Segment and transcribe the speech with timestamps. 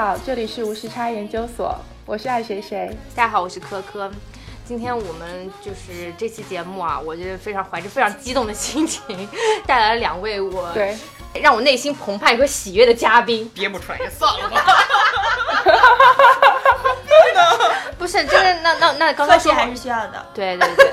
[0.00, 2.88] 好，这里是无时差研究所，我是爱谁谁。
[3.14, 4.10] 大家好，我是科科。
[4.64, 9.28] 今天我们就是这期节目啊，我觉得非常怀着非常激动的心情，
[9.66, 10.96] 带来了两位我对
[11.34, 13.46] 让我内心澎湃和喜悦的嘉宾。
[13.50, 14.64] 憋不出来就算了吧。
[17.98, 20.26] 不是，真的，那那那刚刚说还是需要的。
[20.32, 20.90] 对对对，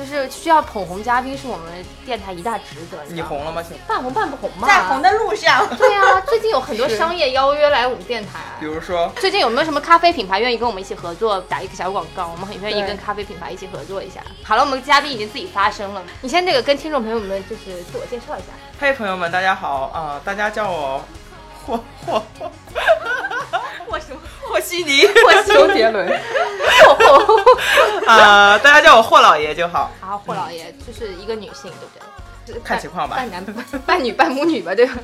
[0.00, 1.66] 就是需要捧红嘉宾是我们
[2.06, 2.96] 电台一大职责。
[3.08, 3.62] 你红了吗？
[3.62, 4.66] 请半红半不红嘛？
[4.66, 5.02] 在红。
[5.02, 8.38] 的路上， 对啊，最近有很多商业邀约来我们电台。
[8.58, 12.28] 比如说，最近有没有什么咖啡品牌愿意跟我们一起合作，打一个小广告？
[12.28, 14.22] 我们很愿意跟咖啡品牌一起合作一下。
[14.42, 18.46] 好了，我们嘉宾已经自己发声了，你先这个跟听众朋友们就是自我介绍一下。
[18.80, 21.04] 嘿，朋友们，大家好啊、大家叫我
[21.66, 22.69] 霍霍霍我
[24.50, 24.54] 什么？
[24.54, 25.02] 霍希尼
[25.46, 26.08] 周杰伦，
[28.06, 29.90] 啊、大家叫我霍老爷就好。
[30.00, 32.60] 啊霍老爷就是一个女性，对不对？
[32.64, 33.44] 看情况吧半男
[33.86, 34.94] 半女半母女吧，对吧？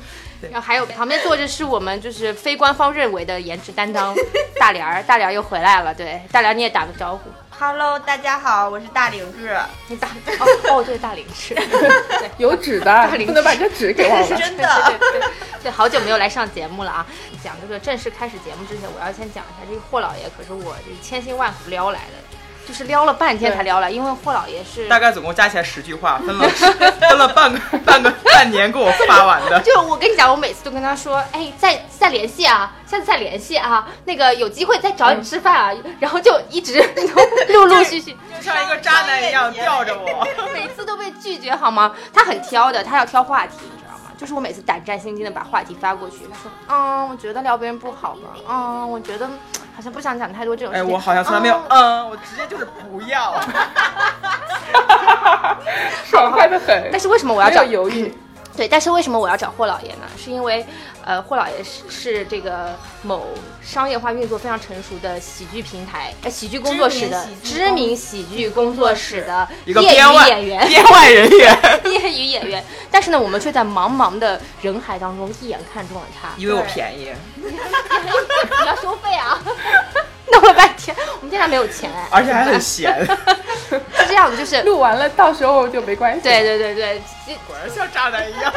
[0.41, 4.13] 对然后还有旁边坐着是我们就是非官方认为的颜值担当
[4.59, 12.29] 大莲儿，大莲儿又回来了，对，大莲你也打个招呼，Hello，大家好，我是大领志，你大哦哦对，大灵智，对。
[12.37, 14.37] 有纸的，大不能把这纸给忘了。
[14.37, 14.67] 真的。
[14.85, 15.29] 对对对，
[15.63, 17.03] 对，好久没有来上节目了啊！
[17.43, 22.13] 讲这个正式开始节目之前，我要先讲一下这个霍老爷，可是我这千辛万苦撩来的，
[22.67, 29.57] 就是撩了半天才撩来，因为霍老爷是大概总共加起来十句话，分了分了半个半个半年给我发完的。
[29.63, 36.77] 就我跟你讲，我每次都跟他说，哎，再再联系啊，下次再联系啊，那个有机会再找你吃饭啊， 然后就一直
[37.53, 40.27] 陆陆续续，就像一个渣男一样吊着我。
[40.53, 41.95] 每次都被拒绝好吗？
[42.13, 44.11] 他很挑的，他要挑话题，你知道吗？
[44.17, 49.29] 就是我每次胆战心惊的把话题发过去，他说，嗯，我觉得聊别人不好吧，嗯，我觉得
[49.77, 50.91] 好像不想讲太多这种事哎，情。
[50.91, 53.39] 我好像从来没有，嗯嗯，我直接就是不要。
[56.03, 58.11] 爽快的很，但是为什么我要找犹豫？
[58.57, 60.07] 对，但是为什么我要找霍老爷呢？
[60.17, 60.65] 是因为，
[61.07, 63.29] 呃，霍老爷是是这个某
[63.63, 69.95] 商业化运作非常成熟的喜剧平台、呃喜剧工作室的知知名喜剧工作室的一个演
[70.45, 71.57] 员、 编外人员，
[71.89, 72.61] 业余演员。
[72.91, 76.27] 但是呢，我们却在茫茫的人海当中一眼看中了他。
[76.35, 79.41] 因为我便宜，你要收费啊！
[80.29, 82.93] 弄了半天，我们电台没有钱哎，而且还很闲，
[83.69, 83.79] 是
[84.09, 86.19] 这样的，就是录完了，到时候就没关系。
[86.19, 88.53] 对对对对，这果然像渣男一样。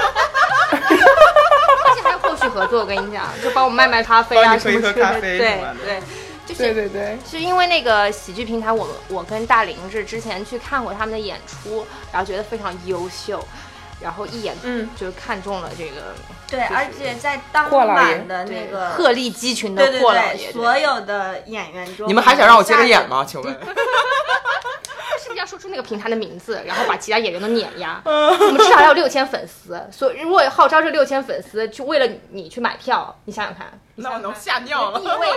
[2.40, 6.00] 而且还有后续合作，我跟你讲，就帮我卖卖咖啡啊什么之类的喝咖啡对什么的对，
[6.46, 13.46] 就是对对对，是因为那个喜剧平台，我们我跟大林是之前去看过他们的演出，然后觉得非常优秀，
[14.00, 16.14] 然后一眼嗯就看中了这个
[16.48, 23.08] 对，而且在当晚的那个鹤立鸡群的对对霍老爷，对，对所有的演员中，你们还想让我接着演？
[23.08, 23.24] 吗？
[23.26, 23.54] 请问？
[25.30, 28.02] 是不是要说出那个平台的名字，然后把其他演员都碾压？
[28.04, 35.18] 我们至少要有六千粉丝，所以如果号召这六千粉丝去为了你去买票，你想想看，那我能吓尿地了。
[35.18, 35.28] 位，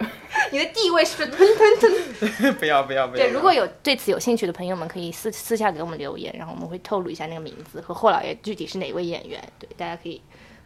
[0.52, 2.54] 你的地位是不是吞吞吞？
[2.60, 3.24] 不要不要不要！
[3.24, 9.42] 对，如果有对此有兴趣的朋友们，可以私私下给我们留言，然后我们会透露一下那个名字和霍老爷具体是哪位演员。
[9.58, 10.20] 对，大家可以，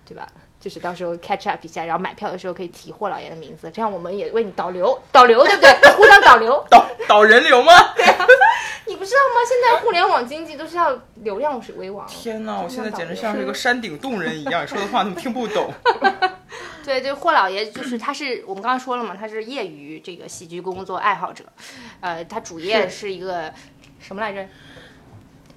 [0.04, 0.26] 对吧？
[0.66, 5.70] 就是到时候 catch up 一下，然后买票的时候可以提霍老爷的名字，这样我们也为你导流，导流对不对？
[5.94, 6.66] 互相导流。
[6.68, 7.72] 导导人流吗？
[8.86, 9.40] 你不知道吗？
[9.46, 12.04] 现在互联网经济都是要流量为王。
[12.08, 15.72] 天哪，我现在简直像是一个山顶洞人一样，你说的话他们听不懂。
[16.84, 21.44] 对对，霍老爷就是他是我们刚刚说了嘛，他是业余这个喜剧工作爱好者，
[22.00, 23.54] 呃，他主业是一个
[24.00, 24.44] 什么来着？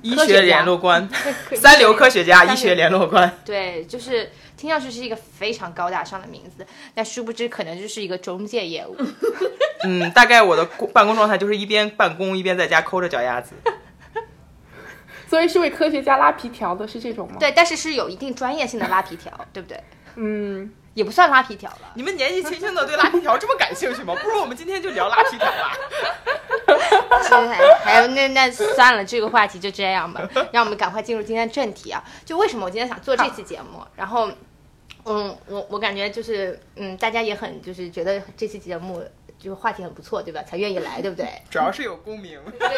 [0.01, 1.09] 医学联络官，
[1.57, 3.37] 三流科学家，医学联络官。
[3.43, 8.93] 对，就是听上去是一个非常高大上的名字，但殊不知可能就是一个中介业务。
[9.87, 13.53] 嗯，大概我的工办公状态就是一边办公一边在家抠着脚丫子。
[15.29, 19.81] 所以是为科学家拉皮条的，是这种吗？，对，但是是有一定专业性的拉皮条，对不对？
[20.15, 21.91] 嗯，也不算拉皮条了。
[21.93, 24.13] 你们年纪轻轻的对拉皮条这么感兴趣吗？
[24.21, 25.77] 不如我们今天就聊拉皮条吧。
[27.83, 32.03] 还有那那算了，这个话题就这样吧，让我们赶快进入今天的正题啊！
[32.25, 34.29] 就为什么我今天想做这期节目，然后，
[35.09, 39.03] 嗯，我我感觉就是，嗯，大家也很就是觉得这期节目
[39.39, 40.43] 就是话题很不错，对吧？
[40.43, 41.27] 才愿意来，对不对？
[41.49, 42.75] 主要是有共鸣，对学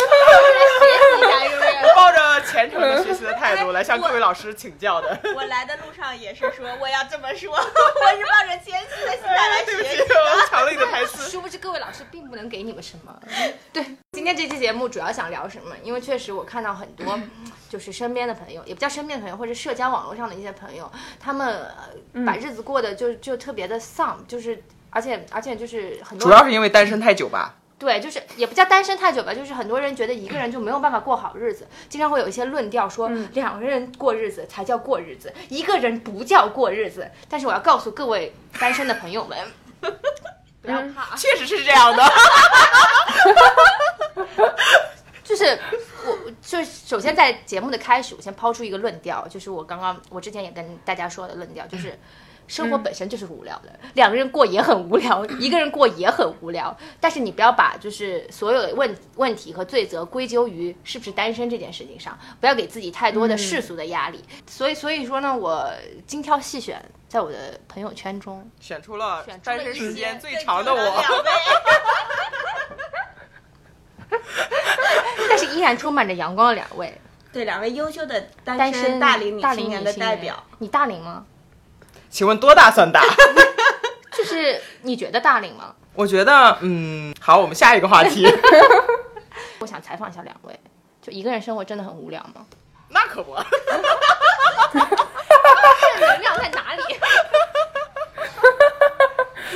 [0.00, 1.66] 习一下是不是？
[1.94, 5.18] 抱着虔诚的学习的态度来向各位老师请教的。
[5.34, 10.02] 我来的路上也是说我要这么说，我是抱着谦虚的心态来学习。
[10.02, 11.30] 我抢了你的台词。
[11.30, 13.14] 殊不知各位老师并不能给你们什么。
[13.70, 15.76] 对，今天这期节目主要想聊什么？
[15.82, 17.18] 因为确实我看到很多，
[17.68, 21.46] 就是身边的朋友，也不叫身边的朋友，或者社交网络上的一些朋友，他们
[22.12, 27.54] 呃把日子过得就就特别的丧，就是而且而且就是很多主要是因为单身太久吧。
[27.78, 37.06] 对，就是也不叫单身太久吧，就是很多人觉得一个人就没有办法过好日子，经常会有一些论调说两个人过日子才叫过日子，一个人不叫过日子。
[37.28, 39.36] 但是我要告诉各位单身的朋友们，
[40.62, 42.02] 不要怕，啊确实是这样的。
[45.22, 45.58] 就是
[46.46, 51.98] 我，就首先在节目的开始，我先抛出一个论调，就是我刚刚我之前也跟大家说的论调，就是
[52.46, 56.76] 生活本身就是无聊的，两个人过也很无聊， 一个人过也很无聊。
[57.00, 64.22] 但是你不要把就是所有的问问题和罪责归咎于是不是单身这件事情上，不要给自己太多的世俗的压力。
[64.46, 65.68] 所以所以说呢，我
[66.06, 70.78] 精挑细选，在我的朋友圈中，选出了选单身时间最长的我。
[75.28, 77.00] 但是依然充满着阳光的两位
[77.32, 81.24] 对两位优秀的单单身大龄女青年的代表，，你大龄吗？
[82.08, 83.02] 请问多大算大？
[84.16, 85.74] 就是你觉得大龄吗？
[85.94, 88.26] 我觉得，嗯，好，我们下一个话题。
[89.60, 90.58] 我想采访一下两位，
[91.02, 92.46] 就一个人生活真的很无聊吗？
[92.88, 93.34] 那可不，
[94.72, 94.80] 正
[96.00, 96.82] 能量在哪里？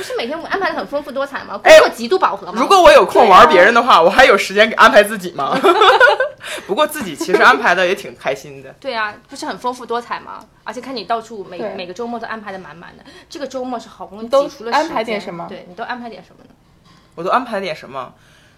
[0.01, 1.55] 不是每天我安排的很丰富多彩吗？
[1.59, 2.53] 工作极度饱和吗？
[2.59, 5.55] 如果我有空玩别人的话，我还有时间给安排自己吗？
[6.65, 8.73] 不过自己其实安排的也挺开心的。
[8.79, 10.43] 对啊，不是很丰富多彩吗？
[10.63, 16.49] 而且看你到处每每个周末都安排的满满的，这个周末是好不容易都挤出了安排点什么对你都安排点什么呢？
[17.13, 18.11] 我都安排点什么？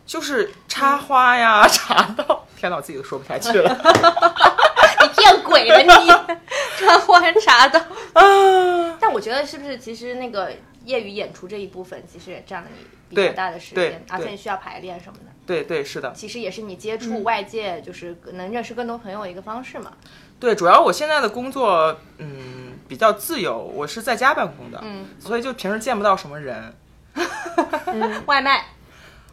[0.06, 2.46] 就是插花呀、茶道。
[2.58, 3.70] 天哪，我自己都说不下去了。
[5.02, 6.08] 你骗鬼了你！
[6.80, 7.80] 插花茶道。
[8.14, 10.52] 啊，但我觉得是不是其实那个
[10.86, 15.26] 业余演出这一部分，其实也占了你比较大的时间，而且你需要排练什么的。
[15.46, 19.92] 对对，是的，其实也是你接触外界，就是能认识更多朋友的一个方式嘛。
[20.40, 26.74] 对，主要我现在的工作，嗯，比较自由，我是在家办公的，嗯，所以就平时见不到什么人。
[28.26, 28.66] 外卖，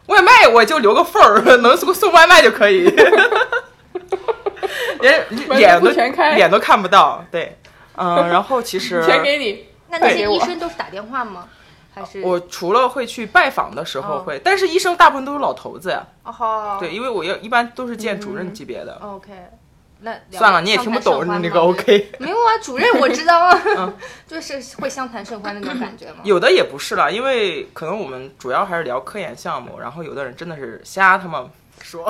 [0.07, 2.89] 外卖我就留个缝儿， 能送送外卖就可以，
[4.99, 5.25] 连
[5.57, 7.25] 脸都全开脸都看不到。
[7.31, 7.57] 对，
[7.95, 9.70] 嗯，然后其实 全给你。
[9.91, 11.47] 那那些医生都是打电话吗？
[11.93, 16.01] 还是我除了会去拜访的时候哦会，但是医生大部分都是老头子呀。
[16.23, 18.97] 哦，对，因为我要一般都是见主任级别的。
[19.01, 19.29] ，OK，
[19.99, 22.11] 那聊算了，你也听不懂那个 OK。
[22.17, 23.93] 没有啊，主任我知道啊，
[24.25, 26.19] 就是会相谈甚欢的那种感觉吗？
[26.23, 31.45] 有的也不是啦，因为可能我们主要还是聊科研项目，然后有的人真的是瞎他妈
[31.83, 32.03] 说，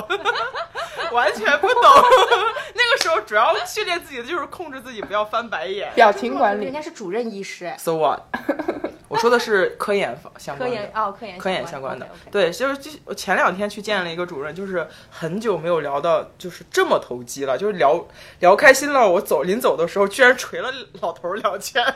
[1.12, 1.82] 完全不懂。
[2.74, 5.92] 那个时候主要训练自己的就是控制自己不要翻白眼。
[5.94, 8.22] 表情管理，人家是主任医师，So what？
[9.08, 10.76] 我说的是科研方相科关的。
[10.76, 18.06] 研哦，科研科研相关的对，就是就我前两天去见了一个主任，就是很久没有聊到，就是这么投机了，就是聊
[18.38, 19.06] 聊开心了。
[19.06, 20.72] 我走临走的时候，居然捶了
[21.02, 21.92] 老头儿两拳，差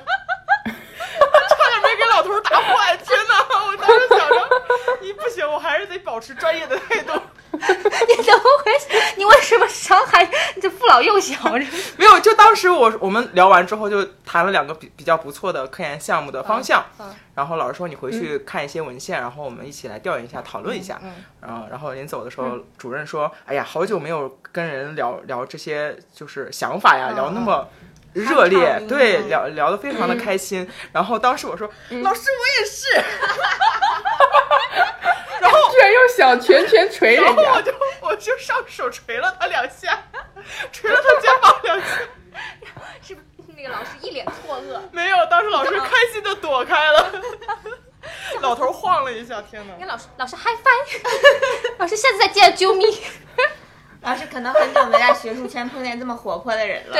[0.66, 2.94] 点没给老头儿打坏。
[2.98, 3.66] 天哪！
[3.66, 4.48] 我当时想着，
[5.00, 7.12] 你不行，我还是得保持专业的态度。
[7.64, 9.14] 你怎么回事？
[9.16, 10.28] 你为什么伤害
[10.60, 11.36] 这父老幼小？
[11.96, 16.84] 没有，就当时我我们聊完之后，就谈了两个比比较不错的科研项目的方向。
[16.98, 20.98] 嗯嗯然后老师说你回去看一些文献，然后我们一起来调研一下，讨论一下。
[21.02, 21.12] 嗯
[21.42, 27.68] 然后然后临走的时候，主任说：“哎呀，好久没有跟人聊聊这些就是想法呀，嗯聊那么。”
[28.16, 30.66] 热烈，对，嗯聊聊得非常的开心。
[30.90, 31.68] 然后当时我说
[32.02, 32.86] ：“老师，我也是。
[36.16, 40.02] 居然用小拳拳捶”人家，然后我就我就上手捶了他两下，
[40.72, 41.86] 捶了他肩膀两下。
[43.02, 43.16] 是
[43.56, 44.80] 那个老师一脸错愕。
[44.92, 47.12] 没有，当时老师开心的躲开了，
[48.40, 49.74] 老头晃了一下，天哪！
[49.78, 51.00] 跟老师老师 high five，
[51.78, 52.86] 老师下次再见，救命。
[54.02, 56.96] 老师可能很久没在学术圈碰见这么活泼的人了。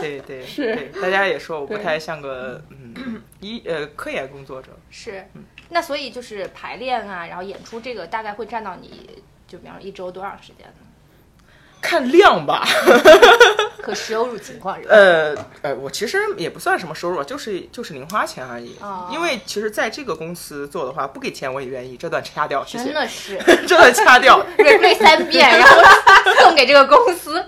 [0.00, 4.68] 对对，是对，大家也说我不太像个嗯医呃科研工作者。
[4.90, 5.26] 是，
[5.72, 9.08] 那所以就是排练啊，然后演出这个大概会占到你
[9.48, 10.86] 就比方说一周多长时间呢？
[11.80, 12.64] 看量吧，
[13.82, 14.94] 可收入情况是吧？
[14.94, 18.76] 呃呃，我其实也不算什么收入，就是就是零花钱而已。
[18.80, 22.84] 哦因为其实在这个公司做的话，不给钱我也愿意，这段掐掉，谢谢。
[22.84, 23.36] 真的是
[23.66, 25.82] 这段掐掉， replay 三遍，然后
[26.42, 27.44] 送给这个公司。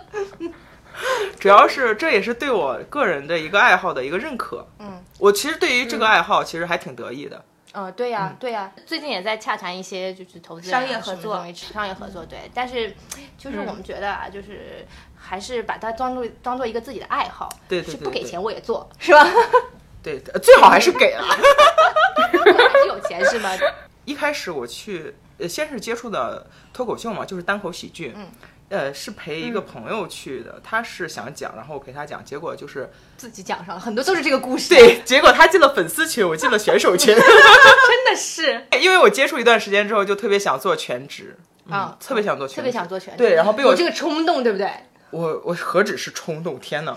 [1.39, 4.67] 主要是这也是对我个人的一个爱好的一个认可。
[4.81, 7.45] 嗯，我其实对于这个爱好其实还挺得意的。
[7.75, 12.95] 呃，对呀、对呀、最近也在洽谈一些就是投资啊商业合作商业合作对，但是
[13.37, 19.27] 就是我们觉得啊，就是还是把它当做当做一个自己的爱好，对对对对是不给钱我也做，是吧？
[20.05, 21.25] 对，呃最好还是给了。
[21.27, 23.51] 还是有钱是吗？
[24.07, 28.13] 一开始我去，呃，先是接触的脱口秀嘛，就是单口喜剧。
[28.15, 28.29] 嗯。
[28.71, 34.69] 呃，是陪一个朋友去的，他是想讲，然后我陪他讲，结果就是自己讲上了，很多都是这个故事。
[34.75, 41.37] 对，结果他进了粉丝群，我进了选手群 真的是因为我接触一段时间之后，就特别想做全职，
[41.69, 43.19] 啊，特别想做全职，特别想做全职。
[43.19, 44.71] 对，然后被我有这个冲动，对不对？
[45.11, 46.97] 我我何止是冲动，天呐！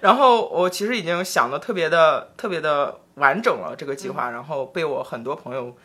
[0.00, 5.76] 然后我其实已经想的特别的特别的完整了这个计划，然后被我很多朋友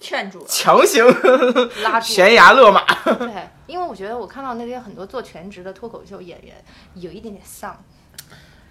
[0.00, 0.46] 劝住了。
[0.48, 1.04] 强行
[1.82, 2.06] 拉住。
[2.12, 2.84] 悬崖勒马。
[3.04, 6.54] 对，因为我觉得我看到那边很多做全职的脱口秀演员
[6.94, 7.76] 有一点点丧，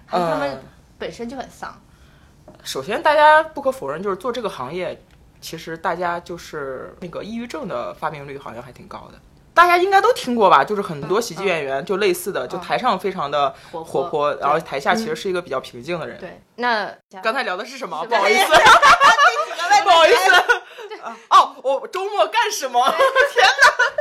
[0.05, 0.59] 还是他们呃
[0.97, 1.79] 本身就很丧。
[2.63, 5.01] 首先，大家不可否认，就是做这个行业，
[5.41, 9.19] 其实大家就是那个抑郁症的发病率好像还挺高的。
[9.53, 10.63] 大家应该都听过吧？
[10.63, 16.17] 就是很多喜剧演员就类似的，就台上非常的活活泼，然后台下其实是一个比较平静的人。
[16.19, 16.89] 对，那
[17.21, 18.05] 刚才聊的是什么？
[18.05, 18.45] 不好意思，
[19.83, 20.31] 不好意思。
[21.03, 22.83] 啊 哦，我周末干什么？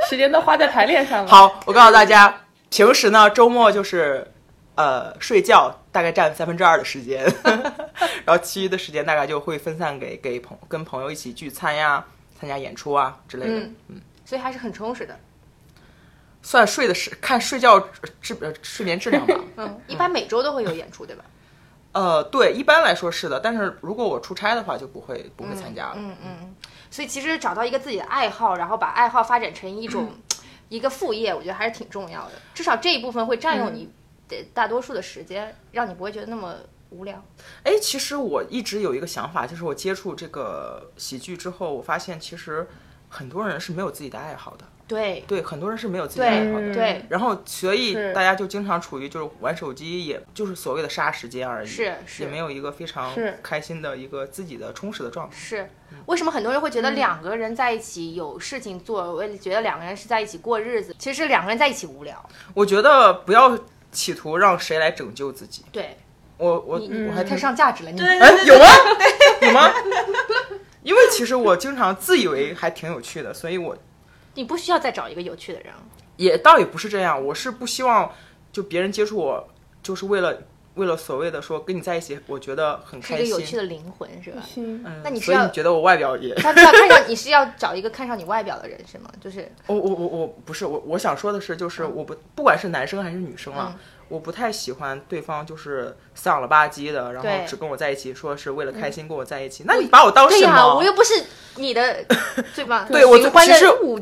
[0.09, 4.31] 时间都花在排练上了。，好，我告诉大家，平时呢，周末就是
[4.75, 7.25] 呃睡觉，大概占三分之二的时间，
[8.25, 12.05] 然后其余的时间大概就会分散给给朋跟朋友一起聚餐呀、
[12.39, 13.59] 参加演出啊之类的。
[13.89, 15.19] 嗯，所以还是很充实的。
[16.43, 17.81] 算睡的是看睡觉
[18.23, 19.35] 质呃睡眠质量吧。
[19.57, 21.25] 嗯，一般每周都会有演出，对吧？
[21.91, 25.95] 呃，对，一般来说是的，但是如果我出差的话，就不会不会参加了。
[25.97, 26.55] 嗯嗯，
[26.97, 30.11] 所以其实找到一个自己的爱好，然后把爱好发展成一种、
[30.71, 32.33] 一个副业，我觉得还是挺重要的。
[32.55, 33.91] 至少这一部分会占用你
[34.31, 36.55] 的大多数的时间，让你不会觉得那么
[36.89, 37.23] 无聊。
[37.65, 42.67] 哎，其实我一直有一个想法，就是我接触这个喜剧之后，我发现其实
[43.11, 44.65] 很多人是没有自己的爱好的。
[44.89, 53.13] 对对，很多人是没有自己的爱好对，然后，所以大家就经常处于就是玩手机，也就是所谓的杀时间而已，是是也没有一个非常
[53.43, 55.37] 开心的一个自己的充实的状态。
[55.37, 55.69] 是，
[56.07, 62.25] 为什么很多人会觉得两个人在一起有事情做，我也觉得两个人是在一起过日子，其实是两个人在一起无聊。
[62.55, 63.59] 我觉得不要
[63.91, 65.65] 企图让谁来拯救自己。
[65.73, 65.97] 对
[66.39, 68.67] 我我我还太上价值了，你对哎有吗？
[69.43, 69.73] 有吗？
[70.83, 73.77] 因为其实我经常自以为还挺有趣的，所以我
[74.37, 75.83] 你不需要再找一个有趣的人了。
[76.17, 78.11] 也倒也不是这样，我是不希望
[78.53, 79.49] 就别人接触我，
[79.83, 80.39] 就是为了
[80.77, 83.27] 为了所谓的说跟你在一起，我觉得很开心。
[83.27, 84.43] 一个有趣的灵魂，是吧？
[84.57, 86.35] 嗯，嗯那你是要所以你觉得我外表也？
[86.37, 89.11] 他是要看上你是要找一个看上你外表的人是吗？
[89.21, 99.65] 就是 我我我我不是我我想说的是，就是我不不管是男生还是女生啊，嗯我不太喜欢对方就是丧了吧唧的，然后只跟我在一起，说是为了开心跟我在一起。
[99.67, 100.77] 那你把我当什对呀、么？
[100.77, 101.25] 我又不是
[101.57, 102.05] 你的
[102.55, 102.87] 对吧？
[102.91, 103.47] 对我最循环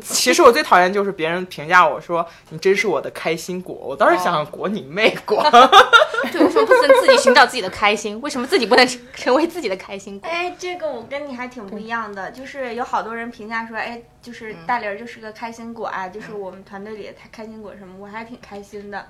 [0.00, 5.42] 其实我最讨厌就是别人评价我说你真是我的开心果，我当时想哦果你妹果。
[6.32, 8.20] 对，为什么不能自己寻找自己的开心？
[8.20, 10.28] 为什么自己不能成成为自己的开心果？
[10.28, 19.06] 哎，这个我跟你还挺不一样的，就是有好多人评价说，哎，就是大玲儿就是个开心果啊，就是我们团队里的开心果什么，我还挺开心的。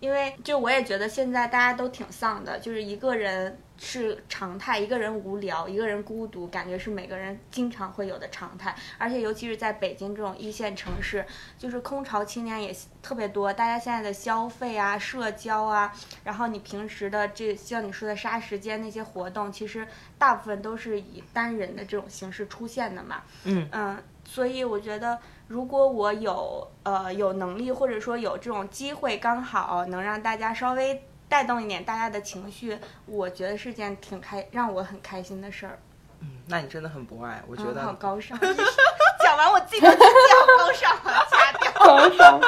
[0.00, 8.74] 因为就我也觉得现在大家都挺丧的，就是一个人是常态，一个人无聊，一个人孤独，感觉是每个人经常会有的常态。
[8.98, 11.24] 而且尤其是在北京这种一线城市，
[11.58, 15.92] 就是空巢青年也特别多，大家现在的消费啊、社交啊，
[16.24, 19.86] 然后你平时的这像你说的杀时间那些活动，其实
[20.18, 23.22] 大部分都是以单人的这种形式出现的嘛。
[23.44, 32.76] 嗯嗯，所以我觉得，如果我有呃有能力，或者说有这种机会，刚好能让大家稍微带动一点大家的情绪，
[33.06, 35.78] 我觉得是件挺开让我很开心的事儿。
[36.20, 37.92] 嗯那你真的很博爱，我觉嗯，好。
[37.94, 38.38] 高尚。
[38.38, 41.72] 讲完我自己都觉得自己好高尚啊，掐掉。
[41.72, 42.40] 高尚。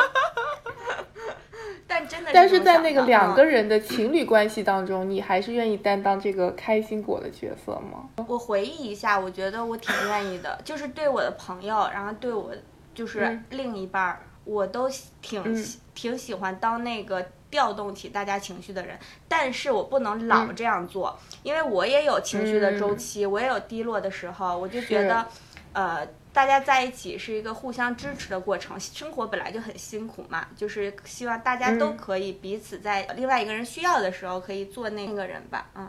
[1.87, 8.09] 但真的但是在那个两个嗯人的情侣关系当中，你还是愿意担当这个开心果的角色吗？
[8.27, 12.53] 我回忆一下，我觉得我挺愿意的，就是对我的朋友，然后对我
[12.99, 15.65] 就是嗯另一半儿，我都喜挺、嗯
[15.95, 25.27] 挺喜欢当那个调动起大家情绪的人，但是我不能老嗯这样做，因为我也有情绪的周期，我也有低落的时候，我就觉得，
[25.73, 26.05] 呃。
[26.31, 35.89] 大家在一起是一个互相支持的过程，生活本来就很辛苦嘛，就是希望大家都嗯可以彼此在另外一个人需要的时候可以做那个人吧，嗯。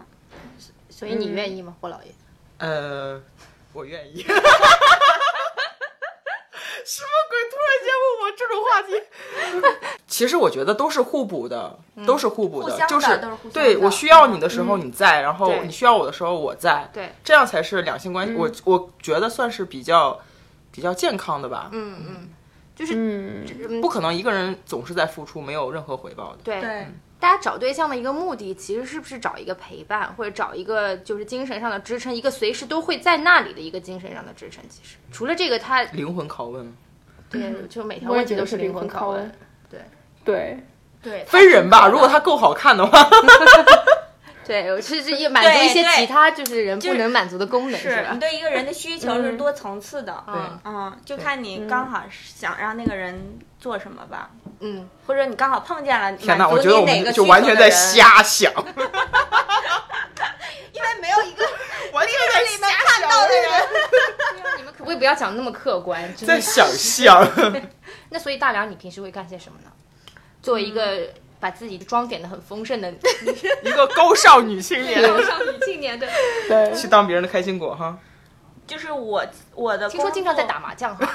[0.89, 2.11] 所以你愿意吗，霍老爷？
[2.57, 3.21] 呃，
[3.73, 4.25] 我愿意。
[6.89, 7.37] 什么鬼？
[7.51, 8.89] 突然间问我这种话题？
[10.07, 11.77] 其实我觉得都是互补的，
[12.07, 13.21] 都是互补的，就是
[13.53, 18.33] 对我需要你的时候你在，然后你需要我的时候我在，对，这样才是两性关系。
[18.33, 20.19] 我我觉得算是比较
[20.71, 21.69] 比较健康的吧。
[21.71, 22.29] 嗯嗯，
[22.75, 26.39] 就是不可能一个人总是在付出，没有任何回报的。
[26.43, 26.87] 对对，
[27.19, 34.63] 大家找对象的一个目的，其实是不是找一个陪伴，或者找一个就是精神上的支撑，一个随时都会在那里的一个精神上的支撑？
[34.69, 36.73] 其实除了这个，他灵魂拷问，
[37.29, 39.31] 对， 就每条问题都是灵灵魂拷问魂拷问。
[39.69, 39.81] 对
[40.23, 40.63] 对，
[41.01, 43.09] 对，分人吧，如果他够好看的话，
[44.49, 48.19] 对，我是是也 满足一些其他就是人不能满足的功能，吧是你？
[48.19, 50.23] 对一个人的需求是多层次的。
[50.27, 58.51] 嗯嗯，就看你刚好想让那个人做什么吧，嗯，或者你刚好碰见了天哪，满足我觉得我你哪个们就完全在瞎想，
[60.73, 61.43] 因为没有一个
[61.93, 63.45] 完全在里面看到的人。
[64.57, 66.01] 你们可不可以不要讲那么客观？
[66.17, 67.23] 真的在想象。
[68.09, 69.69] 那所以大梁，你平时会干些什么呢？
[70.41, 71.07] 作为一个
[71.39, 72.91] 把自己装点的很丰盛的
[73.63, 76.07] 一个高少女青年少女青年的，
[76.47, 77.97] 对，去当别人的开心果哈。
[78.67, 81.09] 就是我我的听说经常在打麻将哈。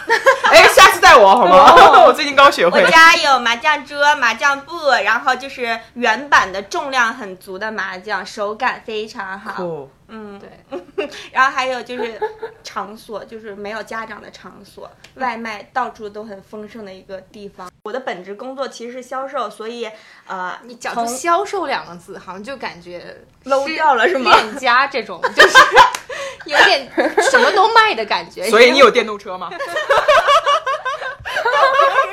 [0.51, 2.03] 哎，下次带我好吗？
[2.05, 2.91] 我最近刚学会我。
[2.91, 9.53] 家有麻将桌、麻将布，然后就是原版的重量很足的麻将，手感非常好。
[9.63, 10.51] 酷嗯，对，
[11.33, 12.21] 然后还有就是
[12.63, 17.71] 场所，就是没有家长的场所，外卖到处都很丰盛的一个地方。
[17.83, 19.91] 我的本职工作其实是销售，所以
[20.27, 24.33] 呃，你讲出“销售”两个字，好像就感觉 low 掉了是吗？
[24.33, 25.57] 店家这种，就是
[26.47, 26.91] 有点
[27.31, 28.49] 什么都卖的感觉。
[28.49, 29.49] 所以你有电动车吗？
[29.51, 29.65] 平时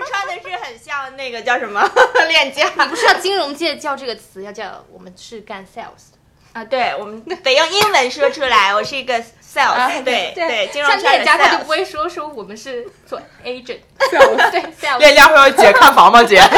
[0.09, 1.81] 穿的是很像那个叫什么
[2.27, 6.17] 链家你不是要金融界叫这个词，要叫我们是干 sales 的。
[6.53, 6.63] 啊？
[6.65, 8.73] 对，我们得用英文说出来。
[8.73, 11.69] 我是一个 sales，、对对，金融像圈的店家他就不。
[11.69, 14.97] 会说说我们是做 agent， 对 sales。
[14.99, 16.23] 链 家会要姐看房吗？
[16.23, 16.41] 姐，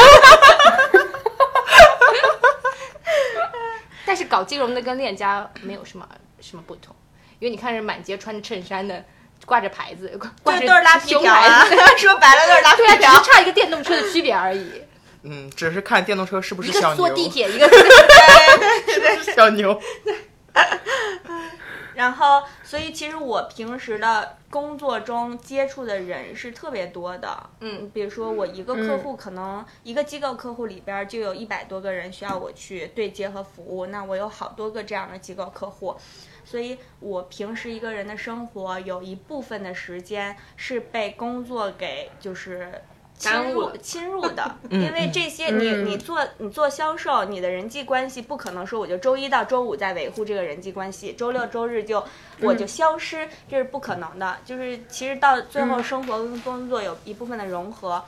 [4.06, 6.06] 但是搞金融的跟链家没有什么
[6.40, 6.94] 什么不同，
[7.38, 9.02] 因为你看人满街穿着衬衫的，
[9.46, 13.12] 挂着牌子，挂都是拉皮胸条啊牌子，说白了都是拉皮对啊，只条。
[13.22, 14.83] 是差一个电动车的区别而已。
[15.24, 17.68] 嗯，只是看电动车是不是小牛，坐地铁， 一个
[19.34, 19.80] 小牛。
[21.94, 27.50] 然后，所以其实我平时的工作中接触的人是特别多的。
[27.60, 35.96] 嗯，比如说我一个客户，可能一个机构客户里边就有一百多个人需要我去对接和服务，那我有好多个这样的机构客户。
[36.44, 42.82] 所以我平时一个人的生活有一部分的时间是被工作给就是
[43.32, 52.02] 侵入侵入的， 嗯因为这些你嗯你做你做销售，你的人际关系不可能说我就周一到周五在维护这个人际关系，周六周日就
[52.40, 54.36] 我就消失，这是不可能的。
[54.44, 58.02] 就是其实到最后，生活跟工作有一部分的融合。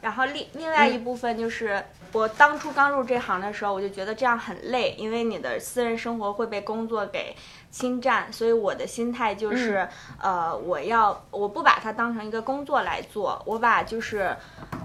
[0.00, 7.34] 然后另另外一部分就是，我当初刚入这行的时候，我就觉得这样很累，因为你的私人生活会被工作给
[7.70, 9.86] 侵占，所以我的心态就是，
[10.20, 14.34] 呃，我要我不把它当成一个工作来做，我把就是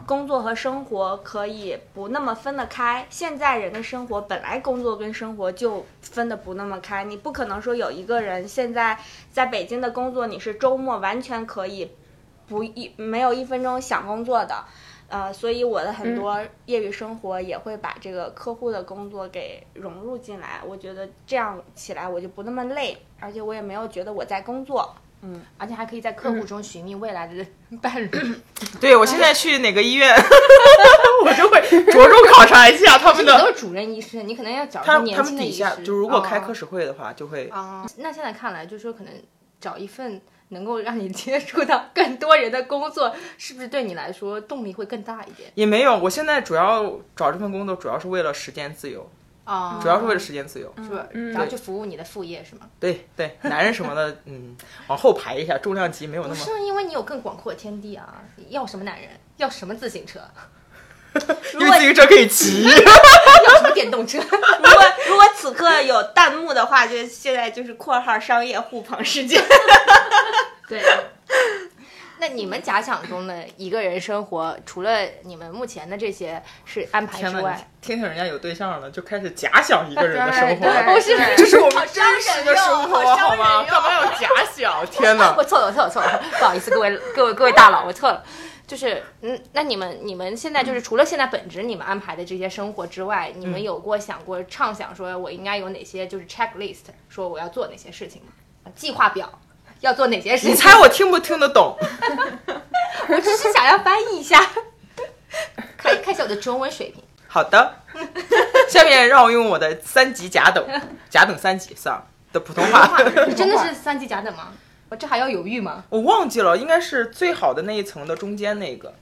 [0.06, 3.06] 工作和生活可以不那么分得开。
[3.10, 9.00] 现在人的生活本来工作跟生活就分得不那么开，你不可能说有一个人现在
[9.32, 11.91] 在北京的工作，你是周末完全可以
[12.48, 14.65] 不一没有一分钟想工作的。
[15.13, 20.60] 呃，所以我的很多业余生活也会把这个客户的工作给融入进来。
[20.65, 24.95] 我觉得这样起来我就不那么累，而且我也没有觉得我在工作。
[25.26, 27.45] 嗯而且还可以在客户中寻觅未来的
[27.80, 28.10] 伴侣。
[28.82, 30.13] 对我现在去哪个医院，
[31.23, 33.34] 我就会着重考察一下他们的。
[33.34, 35.58] 你都是主任医师，你可能要找他一个年他们底轻的医师。
[35.60, 39.13] 下就如果开哦科室会的话，就会啊、那现在看来，就是说可能
[39.62, 40.19] 找一份
[40.54, 45.52] 能够让你 接触到更多人的工作，是不是对你来说动力会更大一点？
[45.56, 45.98] 也没有。
[45.98, 49.10] 我现在主要找这份工作，主要是为了时间自由，
[49.44, 50.74] 啊、主要是为了时间自由。
[50.78, 51.06] 是吧？
[51.12, 52.68] 然后去服务你的副业是吗？
[52.80, 54.56] 对对，男人什么的，嗯，
[54.88, 56.36] 往后排一下，重量级没有那么。
[56.36, 58.22] 不是因为你有更广阔的天地啊！
[58.50, 59.10] 要什么男人？
[59.38, 60.20] 要什么自行车？
[61.60, 62.63] 因为自行车可以骑。
[62.66, 64.18] 要什么电动车？
[64.20, 69.39] 如果如果此刻有弹幕的话，就现在就是括号商业互捧事件。
[70.80, 70.84] 对。
[72.20, 80.94] 那你们假想中的一个人生活，除了你们目前的这些是安排，之外，听听人家有对象了，就开始假想一个人的生活。
[80.94, 83.64] 不是这是我们真实的生活，好好吗？
[83.70, 84.86] 干嘛要假想？
[84.86, 85.34] 天哪！
[85.38, 88.24] 我错了，我错了，错了，不好意思，各位各位各位大佬，我错了。
[88.66, 98.30] 就是，嗯，那你们你们现在就是除了现在本职你们安排的这些生活之外，你们有过想过畅想说我应该有哪些就是 checklist，说我要做哪些事情吗？
[98.64, 99.30] 啊计划表
[99.84, 100.52] 要做哪些事情？
[100.52, 101.78] 你猜我听不听得懂？
[103.10, 104.39] 我只是想要翻译一下，
[105.78, 107.04] 看看一下我的中文水平。
[107.28, 107.76] 好的，
[108.69, 110.65] 下面让我用我的三级甲等，
[111.10, 112.98] 甲等三级算了的普通话。
[113.28, 114.54] 你真的是三级甲等吗？
[114.89, 115.84] 我这还要犹豫吗？
[115.89, 118.93] 我忘记了，应该是最好的那一层的中间那个。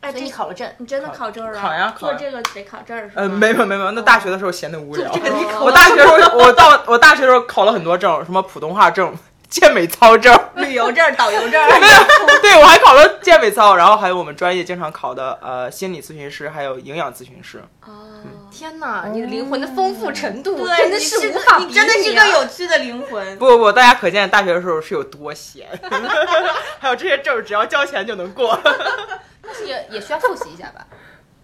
[0.00, 1.60] 哎，所以你考了证，你真的考证了？
[1.60, 3.12] 考呀考做这个得考证是吗？
[3.16, 5.12] 呃，没有没有没有，那大学的时候闲得无聊。
[5.12, 9.14] 这个你考 我大学时候，我到我大学时候考了很多证，什么普通话证、
[9.50, 11.70] 健美操证，旅游证、导游证，
[12.40, 17.62] 对我还考了健美操，然后还有我们专业经常考的呃心理咨询师，还有营养咨询师。
[17.84, 18.06] 哦
[18.52, 23.38] 天哪，你的灵魂的丰富程度对，真的是无法比你真的是个有趣的灵魂。
[23.38, 25.66] 不不不，大家可见大学的时候是有多闲，
[26.78, 28.58] 还有这些证只要交钱就能过。
[29.42, 30.86] 但是也也需要复习一下吧。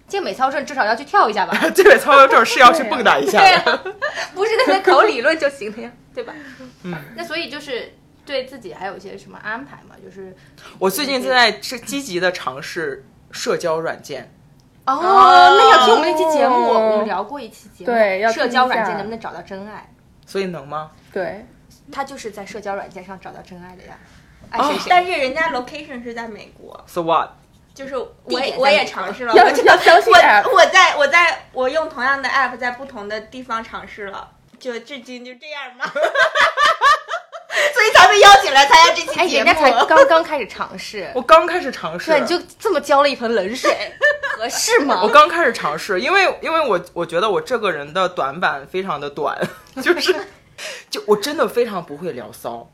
[0.07, 3.77] 健美操证至少要去跳一下吧，健美操证是要去蹦跶一下的。
[3.79, 3.93] 对、
[4.35, 6.33] 不是那边考理论就行了呀，对吧？
[6.83, 7.93] 嗯，那所以就是
[8.25, 9.95] 对自己还有一些什么安排嘛？
[10.03, 10.35] 就是
[10.79, 14.33] 我最近正在是积极的尝试社交软件。
[14.87, 19.93] 哦，那要听我们那期节目，哦我们聊过一期节目，对要社交软件能不能找到真爱？
[20.25, 20.91] 所以能吗？
[21.13, 21.45] 对，
[21.93, 23.99] 他就是在社交软件上找到真爱的呀，
[24.49, 24.87] 爱哦谁谁。
[24.89, 27.31] 但是人家 location 是在美国，So what？
[27.75, 35.85] 就是我也我也尝试了，要我要相信我我在我在我用同样的 app 在不同的地方尝试了，就至今就这样吗？
[37.73, 39.47] 所以才被邀请来参加这期哎，节目。
[39.47, 43.71] 人家才刚刚开始尝试， 我刚开始尝试，对，你就这么浇了一盆冷水，
[44.37, 45.01] 合适吗？
[45.03, 49.39] 我刚开始尝试，因为因为我我觉得我这个人的短板非常的短，
[49.83, 50.15] 就是
[50.91, 52.71] 就我真的非常不会聊骚。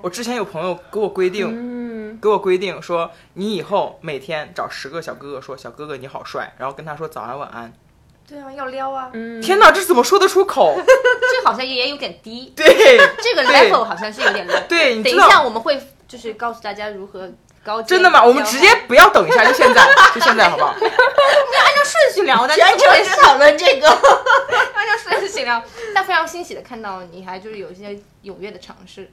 [0.00, 7.72] 我之前有朋友给我规定，嗯，给我规定说，你以后每天找十个小哥哥说小哥哥你好帅，然后跟他说早安晚安。
[8.32, 10.74] 对啊，要撩啊，嗯天哪，这怎么说得出口？
[10.80, 12.66] 这好像也有点低，对
[13.20, 14.66] 这个 level 好像是有点 low。
[14.66, 17.30] 对，你等一下我们会就是告诉大家如何
[17.62, 18.24] 高阶真的吗？
[18.24, 20.74] 我们直接不要等一下，就现在， 就现在好不好？
[20.80, 23.86] 要按照顺序聊的，全程是讨论这个。
[24.74, 25.62] 按照顺序聊。
[25.94, 27.90] 但非常欣喜的看到你还就是有一些
[28.24, 29.10] 踊跃的尝试。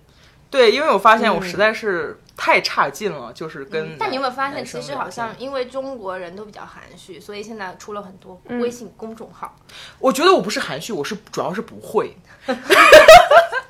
[0.49, 3.93] 对，因为我发现我实在是太差劲了，就是跟。
[3.93, 9.55] 嗯但你有没有发现，其实好像因为中国人都比较含蓄，所以现在出了很多嗯微信公众号。
[9.99, 12.15] 我觉得我不是含蓄，我是主要是不会。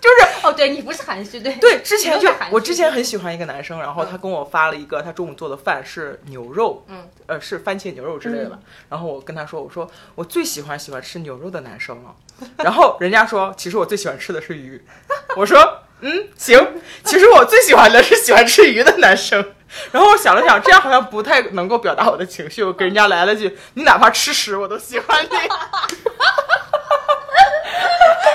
[0.01, 8.57] 就是哦，对你不是含蓄，对对，之前就我之前很喜欢一个男生，然后他跟我发了一个他中午做的饭是牛肉，嗯，呃，是番茄牛肉之类的吧。
[8.87, 12.15] 然后我跟他说，我说我最喜欢喜欢吃牛肉的男生了。
[12.59, 14.81] 然后人家说，其实我最喜欢吃的是鱼。
[15.35, 15.59] 我说，
[16.01, 19.53] 嗯，行，其实我最喜欢的是喜欢吃鱼的男生。
[19.91, 25.29] 然后我想了想，这样好像不太能够表达我的情绪，我给人家来了句：“你哪怕吃屎，我都喜欢你。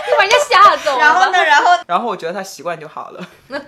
[0.07, 0.98] 你把人家吓走了。
[0.98, 1.42] 然后呢，？
[1.42, 3.27] 然后 ”然后我觉得他习惯就好了。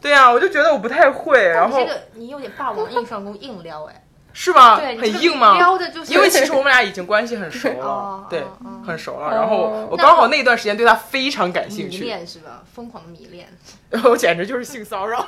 [0.00, 4.76] 对呀、我就觉得我不太会，然后这个你有点霸王硬上弓，硬撩哎，是吗？
[4.76, 5.54] 很硬吗？
[5.56, 8.42] 撩的就是因为其实我们俩已经关系很熟了 哦，对
[8.86, 9.30] 很熟了。
[9.34, 12.62] 然后哦我刚好那段时间对他非常感兴趣，迷恋是吧？
[12.74, 13.48] 疯狂的迷恋。
[14.04, 15.24] 我简直就是性骚扰。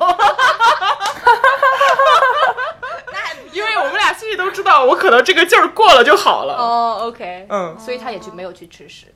[3.53, 6.55] 因为我们俩心里都知道，我可能这个劲儿过了就好了。
[6.55, 9.07] 哦，OK，嗯，所以他也去没有去吃屎。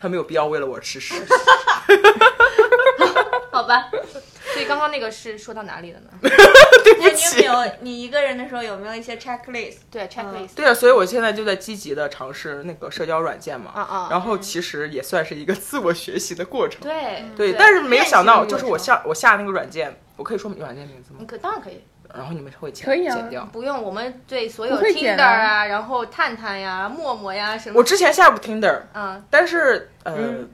[0.00, 1.14] 他没有必要为了我吃屎。
[3.50, 3.90] 好吧，
[4.54, 6.08] 所以刚刚那个是说到哪里了呢？
[6.22, 7.68] 对不起你有没起。
[7.68, 9.78] 有你一个人的时候有没有一些 checklist？
[9.90, 10.54] 对，checklist。
[10.54, 13.70] 对啊，所以我现在就在积极的尝试那个社交软件嘛。
[13.74, 16.80] 啊啊然后其实也算是一个自我学习的过程。
[16.80, 21.26] 对对，但是没有想到，就是我下我下那个软件，我可以说软件名字吗你？
[21.26, 21.82] 可当然可以，
[22.14, 23.48] 然后你们会剪可以啊剪掉。
[23.52, 30.50] 不用我们对所有 Tinder 啊啊，然后探探呀、陌陌呀什么，我之前下过 Tinder，嗯，但是呃，嗯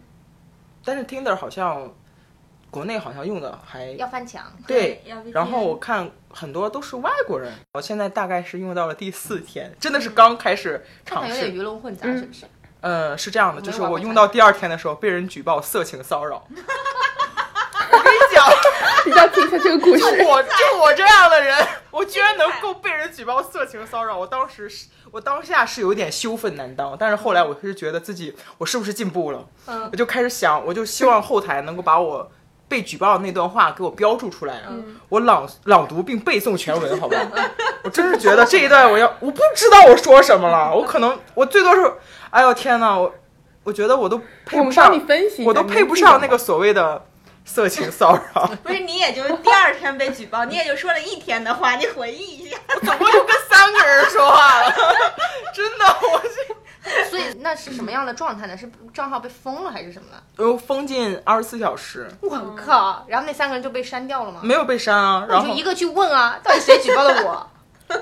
[0.85, 1.93] 但是 Tinder 好像
[2.71, 4.45] 国内好像用的还要翻墙。
[4.67, 5.03] 对
[5.33, 11.57] 然后我看很多都是外国人，我现在大概是用到了第四天，真的是刚开始尝探探有点试。
[11.59, 12.47] 鱼龙混杂，嗯是不是？
[12.81, 16.47] 呃，是这样的，就是我用到第二天的时候，被人举报色情骚扰。
[17.93, 18.47] 我跟你讲，
[19.07, 19.99] 你要听一下这个故事。
[19.99, 32.31] 就我就我这样的人，我居然能够被人举报色情骚扰，我当时是，我当下是有点羞愤难当，但是后来我是觉得自己我是不是进步了，嗯我就开始想，我就希望后台能够把我
[32.71, 34.63] 被举报的那段话给我标注出来，
[35.09, 37.17] 我朗朗读并背诵全文，好吧？
[37.83, 41.93] 我真是觉得这一段我要，我不知道我说什么了，我可能我最多是，
[42.31, 43.13] 哎呦天哪，我
[43.65, 47.05] 我觉得我都配不上我你，分析一下，我都配不上那个所谓的
[47.45, 48.47] 色情骚扰。
[48.63, 52.57] 不是你也就第二天被举报，你也就说了一天的话，你回忆一下。
[52.85, 54.73] 总共就跟三个人说话了，
[55.53, 56.50] 真的，我这
[57.43, 58.57] 那是什么样的状态呢？
[58.57, 60.23] 是账号被封了还是什么呢？
[60.37, 63.05] 我封禁二十四小时，我靠！
[63.09, 64.41] 然后那三个人就被删掉了吗？
[64.43, 65.27] 没有被删啊。
[65.29, 67.51] 然后就一个去问啊，到底谁举报的我？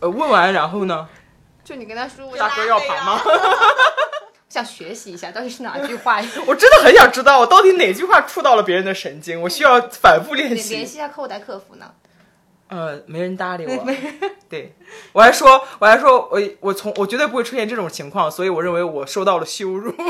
[0.00, 1.08] 呃问完，然后呢？
[1.64, 3.20] 就你跟他说，大哥要盘吗？
[4.48, 6.16] 想学习一下，到底是哪句话？
[6.46, 10.86] 我真的很想知道，我到底哪句话触到了别人的神经，我需要反复练习联。
[10.86, 11.92] 系一下客户台客服呢？
[12.68, 13.86] 呃，没人搭理我。
[14.48, 14.74] 对，
[15.12, 19.94] 我还说，我还说，我我从我绝对不会出现这种情况，所以我认为我受到了羞辱。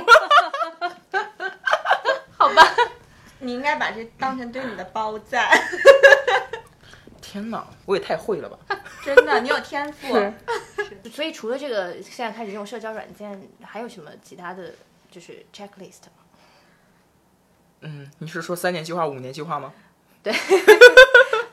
[2.37, 2.63] 好吧，
[3.41, 5.49] 你应该把这当成对你的褒赞。
[7.21, 8.59] 天哪，我也太会了吧！
[9.05, 10.09] 真的，你有天赋。
[11.11, 14.73] 所以除了这个，现在开始用社交软件，还有什么其他的
[15.11, 16.23] 就是 checklist 吗？
[17.81, 19.73] 嗯，你是说三年计划、五年计划吗？
[20.23, 20.33] 对，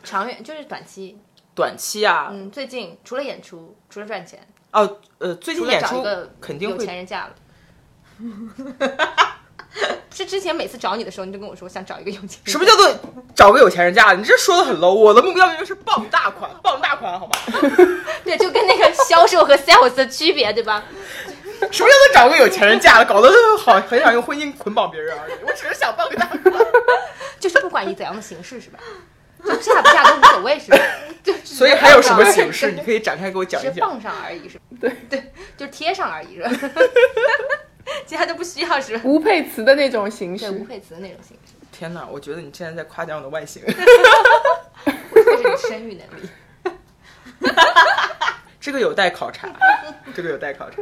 [0.04, 1.18] 长远就是短期。
[1.56, 4.40] 短期啊，嗯，最近除了演出，除了赚钱，
[4.72, 6.04] 哦，呃，最近演出
[6.42, 7.36] 肯定会钱人嫁了。
[10.10, 12.52] 是之前每次找你的时候，你就跟我说想找一个有钱人。
[12.52, 12.92] 什么叫做
[13.36, 14.14] 找个有钱人嫁？
[14.14, 14.94] 你这说的很 low。
[14.94, 17.34] 我的目标明明是傍大款，傍大款，好吗？
[18.26, 20.84] 对，就跟那个销售和 sales 的区别，对吧？
[21.72, 23.06] 什么叫做找个有钱人嫁了？
[23.06, 25.34] 搞得好很想用婚姻捆绑别人而已。
[25.46, 26.42] 我只是想傍个大款。
[27.40, 28.80] 就是不管以怎样的形式，是吧？
[29.44, 30.78] 就下不下都无所谓，是吧？
[31.24, 32.72] 就所以还有什么形式？
[32.72, 33.74] 你可以展开给我讲一讲。
[33.76, 34.64] 是放上而已，是吧？
[34.80, 36.82] 对对，就是贴上而已，是吧？
[38.06, 39.02] 其他都不需要，是吧？
[39.06, 40.52] 无配词的那种形式。
[40.68, 43.62] 配词的那种形式，天哪，我觉得你现在在夸奖我的外形。
[43.66, 43.74] 我
[45.16, 46.30] 这是你生育能力。
[48.60, 49.50] 这个有待考察，
[50.16, 50.78] 这个有待考察。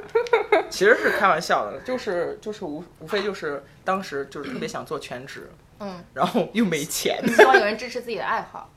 [0.70, 5.50] 其实是开玩笑的，就是就是无无非就是当时就是特别想做全职，
[5.82, 8.70] 嗯，然后又没钱， 希望有人支持自己的爱好。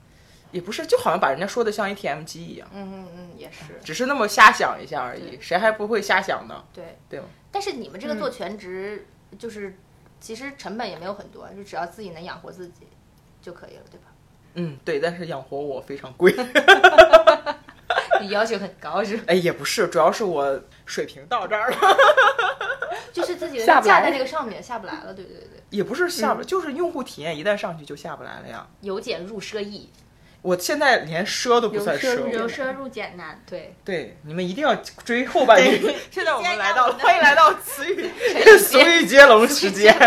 [0.51, 3.79] 也不是，就好像把人家说的像 ATM 机一样，嗯嗯嗯，也是。
[3.85, 6.64] 只是那么瞎想一下而已，谁还不会瞎想呢？
[6.73, 7.27] 对对吗？
[7.51, 9.77] 但是你们这个做全职，就是
[10.21, 12.87] 其实成本也没有很多，就只要自己能养活自己
[13.43, 14.07] 就可以了，对吧？
[14.55, 16.33] 嗯，对，但是养活我非常贵。
[18.21, 19.25] 你要求很高是吧？
[19.29, 21.77] 哎，也不是，主要是我水平到这儿了，
[23.12, 28.64] 就是自己的下架在那个上面下不来了，对对对对，也不是下不，就是用户体验一旦上去就下不来了呀。
[28.80, 29.90] 由俭入奢易。
[30.40, 33.42] 我现在连奢都不算奢入，由奢入俭难。
[33.46, 35.80] 对，对，你们一定要追后半句。
[36.12, 39.92] 现在我们来到了，欢迎来到词语语俗 语接龙时间。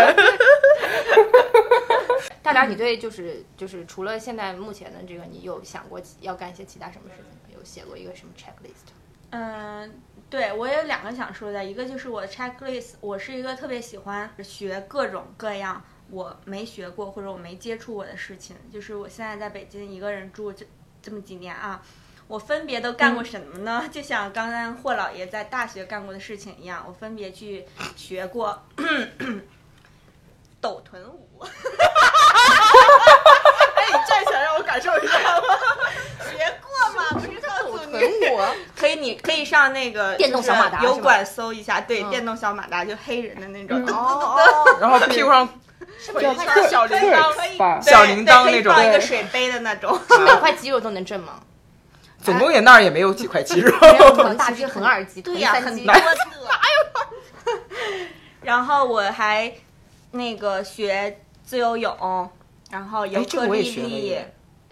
[2.40, 7.30] 大梁，你对就是就是除了现在目前的这个，你有想过要干一些其他什么事情吗？
[7.52, 8.92] 有写过一个什么 checklist？
[9.30, 18.56] 嗯，对我有两个想说的，一个就是我的 checklist，我是一个特别喜欢学各种各样我没学过或者我没接触过的事情。
[18.72, 20.66] 就是我现在在北京一个人住这
[21.02, 21.82] 这么几年啊，
[22.26, 23.86] 我分别都干过什么呢？
[23.92, 28.62] 就像刚刚霍老爷在大学干过的事情一样，我分别去学过
[30.60, 31.40] 抖臀舞。
[33.76, 35.46] 哎，你站起来让我感受一下吧。
[37.98, 38.46] 学过吗？
[38.74, 43.84] 不是特臀舞，可以，你可以上那个电动小马达油管搜一下，对，嗯电动小马达就黑人的那种。
[43.86, 44.38] 哦，
[44.80, 45.48] 然后屁股上
[46.68, 49.98] 小铃铛，可以对小铃铛对可以那种放一个水杯的那种。
[50.24, 51.40] 每块肌肉都能震吗？
[52.22, 53.72] 总共也那儿也没有几块肌肉。
[53.80, 55.94] 没有臀大肌、很二肌、对呀，很多。
[55.94, 56.02] 的。
[58.42, 59.52] 然后我还
[60.12, 62.30] 那个学自由泳，
[62.70, 64.18] 然后尤哎这克里个我也学了里，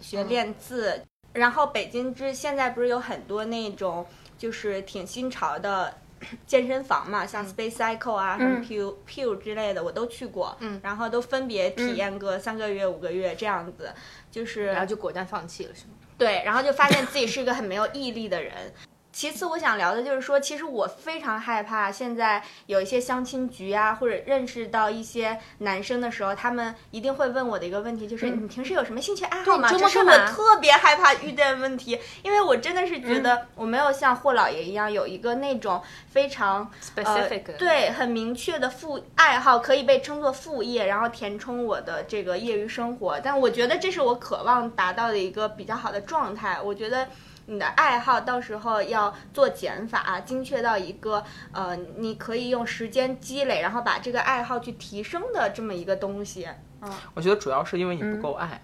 [0.01, 1.05] 学练字。
[1.37, 4.07] 然后北京之现在不是有很多那种
[4.39, 5.95] 就是挺新潮的
[6.47, 10.57] 健身房嘛，像 Space Cycle 啊、什么嗯 Pew Pew 之类的，我都去过。
[10.61, 13.93] 嗯然后都分别体验个三个月、五个月这样子，
[14.31, 15.93] 就是然后就果断放弃了，是吗？
[16.19, 18.73] 对，然后就发现自己是一个很没有毅力的人。
[19.17, 29.71] 其次，我想聊的就是说，其实我非常害怕现在有一些相亲局啊，或者认识到一些男生的时候，他们一定会问我的一个问题，就是、你平时有什么兴趣爱好吗？
[29.73, 43.19] 这是我特别害怕遇见问题，因为我真的是觉得我没有像霍老爷一样有一个那种非常 Specific 呃、对很明确的副爱好，可以被称作副业，然后填充我的这个业余生活。
[43.19, 46.61] 但我觉得这是我渴望达到的一个比较好的状态。
[46.63, 47.09] 我觉得
[47.47, 56.49] 你的爱好到时候要做减法，精确到一个呃，你可以用时间积累，然后把这个爱好去提升的这么一个东西。
[56.83, 58.61] 嗯，我觉得主要是因为你不够爱，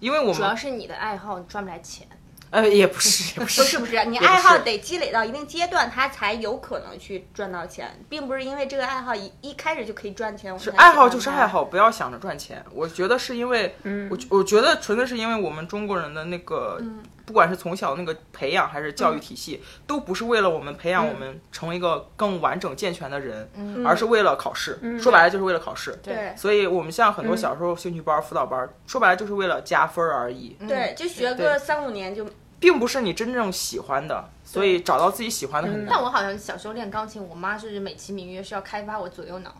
[0.00, 2.06] 因为我们主要是你的爱好赚不来钱。
[2.50, 10.52] 呃也不是 也不是不是不是，你爱好得积累到一定阶段，它才有可能去赚到钱，并不是因为这个爱好一一开始就可以赚钱。
[10.52, 12.62] 我是爱好就是爱好，不要想着赚钱。
[12.74, 13.74] 我觉得是因为，
[14.10, 16.78] 我我觉得纯粹是因为我们中国人的那个，
[17.24, 23.48] 不管是从小那个培养还是教育体系，都不是为了我们培养我们成为一个更完整健全的人，
[23.86, 24.78] 而是为了考试。
[25.00, 25.98] 说白了就是为了考试。
[26.02, 32.26] 对所以我们像很多小时候兴趣班、辅导班，说白了就是为了加分而已，对，就学个三五年就
[32.58, 34.28] 并不是你真正喜欢的。
[34.44, 35.88] 所以找到自己喜欢的很难。
[35.90, 39.54] 但我好像小时候练钢琴，我妈是美其名曰是要开发我左右脑。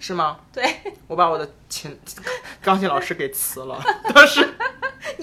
[0.00, 0.38] 是吗？
[0.52, 0.62] 对，
[1.06, 1.96] 我把我的琴
[2.60, 3.80] 钢琴老师给辞了，
[4.12, 4.46] 当时。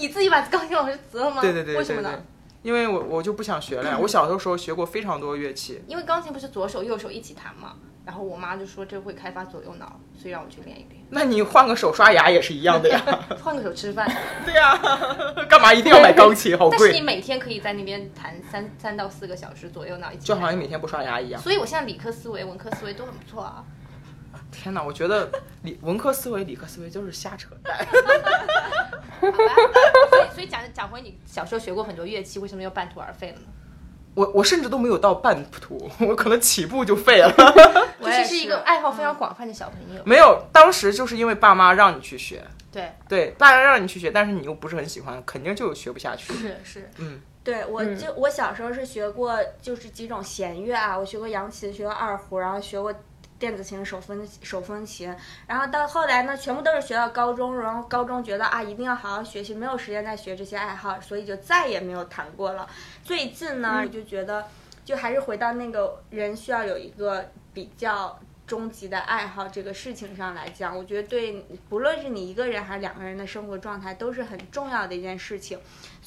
[0.02, 1.40] 你自己把钢琴老师辞了吗？
[1.40, 2.20] 对对对对为什么呢？
[2.62, 3.96] 因为我我就不想学了呀。
[4.02, 7.76] 我小的时候学过非常多乐器，因为钢琴不是左手右手一起弹吗？
[8.04, 11.00] 然后我妈就说这会开发左右脑，所以让我去练一练。
[11.10, 13.00] 那你换个手刷牙也是一样的呀。
[13.40, 14.10] 换个手吃饭，
[14.44, 14.76] 对呀，
[15.48, 16.58] 干嘛一定要买钢琴？
[16.58, 20.26] 好贵但是你，每天可以在那边弹三三到四个小时左右脑一起。
[20.26, 21.40] 就好像你每天不刷牙一样。
[21.40, 23.62] 所以我现在理科思维、文科思维都很不错啊。
[24.52, 25.28] 天哪，我觉得
[25.62, 27.76] 理 文科思维、理科思维就是瞎扯淡。
[29.20, 29.38] 好吧，
[30.10, 33.46] 所以所以讲讲回你小时候学过很多乐器，为什么又半途而废了呢？
[34.14, 37.32] 我我甚至都没有到半途， 我可能起步就废了。
[38.00, 40.02] 就也是一个爱好非常广泛的小朋友。
[40.04, 46.32] 没有，当时就是因为爸妈让你去学，对，对，爸妈让你去学，但是你又不是很喜欢，肯定就学不下去。
[46.34, 52.92] 是是，嗯对，我嗯就我小时候是学过，就是几种弦乐啊，我学过扬琴，学过二胡，然后学过
[53.42, 55.12] 电子琴、手风手风琴，
[55.48, 62.70] 然后到后来呢，全部都是学到高中，然后高中觉得啊，一定要好好学习，没有时间再学这些爱好，所以就再也没有弹过了。
[63.02, 64.46] 最近呢，我就觉得，
[64.84, 68.16] 就还是回到那个人需要有一个比较。
[68.44, 75.58] 终极的爱好这个事情上来讲，我觉得对，不论是你一个人还是两个人的生活状态，都是很重要的一件事情。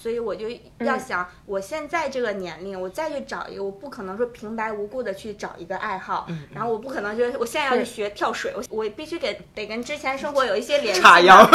[0.06, 0.48] 所以我就
[0.82, 11.50] 要想，我现在这个年龄，我再去找一个，我不可能说平白无故的去找一个爱好，然后我不可能说我现在要去学跳水，我我必须给得跟之前生活有一些联系嘛， 插秧，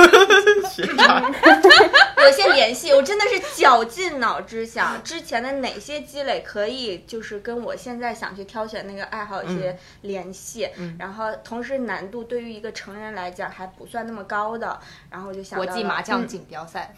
[2.25, 16.93] 有些联系，我真的是绞尽脑汁想之前的哪些积累可以就是跟我现在想去挑选那个爱好有一些联系，然后同时难度对于一个成人来讲还不算那么高的，然后我就想国际麻将锦标赛，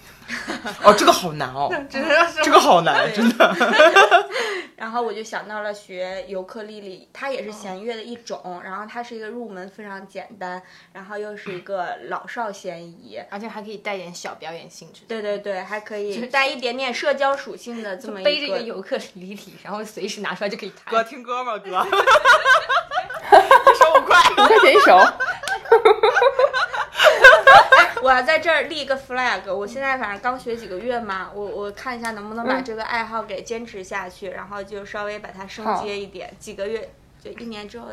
[0.83, 3.55] 哦，这个好难哦， 这个好难，真的。
[4.77, 10.61] 然后我就想到了学尤克里里，它也是弦乐的一种，然后它是一个入门非常简单，
[10.93, 13.21] 然后又是一个老少咸宜。
[13.31, 15.03] 而且还可以带点小表演性质。
[15.07, 20.93] 对对对，还可以带一点点社交属性的这么一背着一个尤克里里，然后随时拿出来就可以弹。
[20.93, 21.57] 哥，听歌吗？
[21.59, 21.75] 哥， 一
[23.79, 24.19] 手五块。
[24.33, 24.99] 五块钱一首，
[28.03, 36.91] 我要在这儿立一个 flag，我现在反正刚学几个月嘛，我我看一下能不能把嗯这个爱好给坚持下去，然后就稍微把它升好阶一点，几个月
[37.23, 37.88] 就一年之后，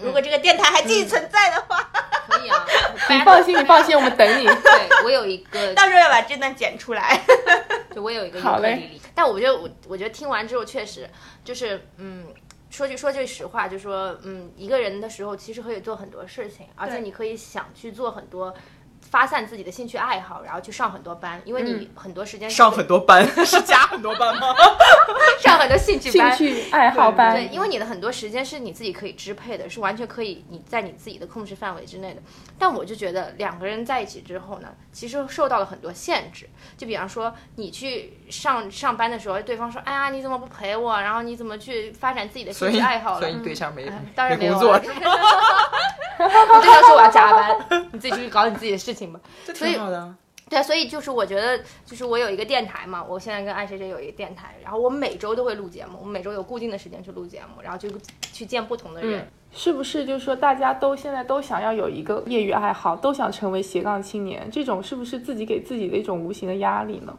[0.00, 1.90] 如果这个电台还继续存在的话，
[2.28, 2.66] 可以啊，
[3.10, 4.44] 你放心， 你放心，我们等你。
[4.46, 7.20] 对我有一个，到时候要把这段剪出来。
[7.94, 11.08] 就我有一个尤好嘞克里里，但我觉得我我觉得听完之后确实
[11.44, 12.26] 就是嗯。
[12.74, 18.52] 说句说句实话，就说嗯，一个人的时候其实可以做很多事情，而且你可以想去做很多
[19.10, 24.54] 发散自己的兴趣爱好，然后去上很多班，因为你很多时间是上很多班， 是加很多班吗？
[25.40, 32.22] 上很多兴趣班兴，趣爱好班，对，因为你的很多时间是你自己可以支配的，是完全可以你在你自己的控制范围之内的。
[32.58, 36.48] 但我就觉得两个人在一起之后呢，其实受到了很多限制。
[36.76, 41.00] 就比方说，你去上上班的时候，对方说：“哎呀，你怎么不陪我？
[41.00, 44.72] 然后你怎么去发展自己的兴趣爱好了所以？”你对象没哎当然没有没工作？
[44.72, 44.78] 我
[46.60, 49.20] 对象说我要加班，你自己去搞你自己的事情吧。
[49.44, 50.14] 这所以挺好的。
[50.50, 57.88] 对，所以就是我觉得，就是我有一个电台嘛，我现在跟爱谁谁有一个电台，然后我每周都会录节目，我每周有固定的时间去录节目，然后就
[58.30, 59.26] 去见不同的人。
[59.56, 64.50] 是不是就是说大家都现在都想要有一个业余爱好，都想成为斜杠青年？
[64.50, 67.16] 这种是不是自己给自己的一种无形的压力呢？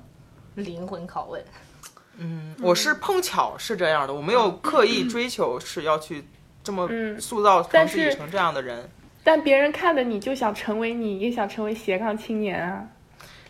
[0.53, 1.43] 灵魂拷问，
[2.19, 6.27] 嗯我是碰巧是这样的，我没有刻意追求是要去
[6.63, 8.88] 这么嗯塑造但是成自己成这样的人。
[9.25, 12.85] 但别人看的你就想成为你，也想成为斜杠青年啊！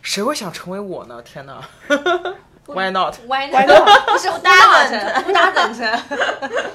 [0.00, 1.20] 谁会想成为我呢？
[1.20, 1.60] 天哪
[2.64, 3.14] ！Why not？
[3.26, 6.02] 歪歪的的不是不搭等不搭等成。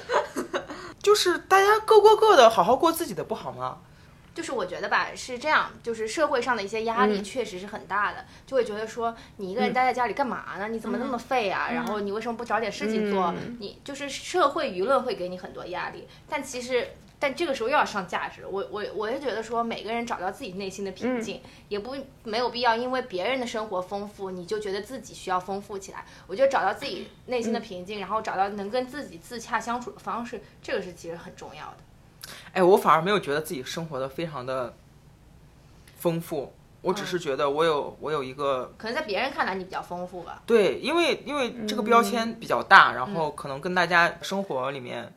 [1.02, 3.80] 就是大家各过各的，好好过自己的，不好吗？
[4.36, 10.68] 就是我觉得吧，是这样，就是社会上的一些压力嗯确实是很大的，就会觉得说你一个人待在家里干嘛呢？
[10.70, 11.70] 你怎么那么废啊？
[11.74, 13.34] 然后你为什么不找点事情做？
[13.36, 16.88] 嗯你就是社会舆论会给你很多压力，但其实。
[17.22, 26.04] 但这个时候又要上价值，我我我是觉得说每个人找到自己内心的平静，也不没有必要因为别人的生活丰富，你就觉得自己需要丰富起来。
[26.26, 32.34] 我觉得找到自己 内心的平静，然后找到能跟自己自洽相处的方式，这个是其实很重要的。
[32.54, 34.76] 哎，我反而没有觉得自己生活的非常的
[35.98, 40.42] 丰富，我只是觉得我有我有一个可能在别人看来你比较丰富吧。
[40.48, 45.14] 对，因为因为这个标签比较大，然后可能跟大家生活里面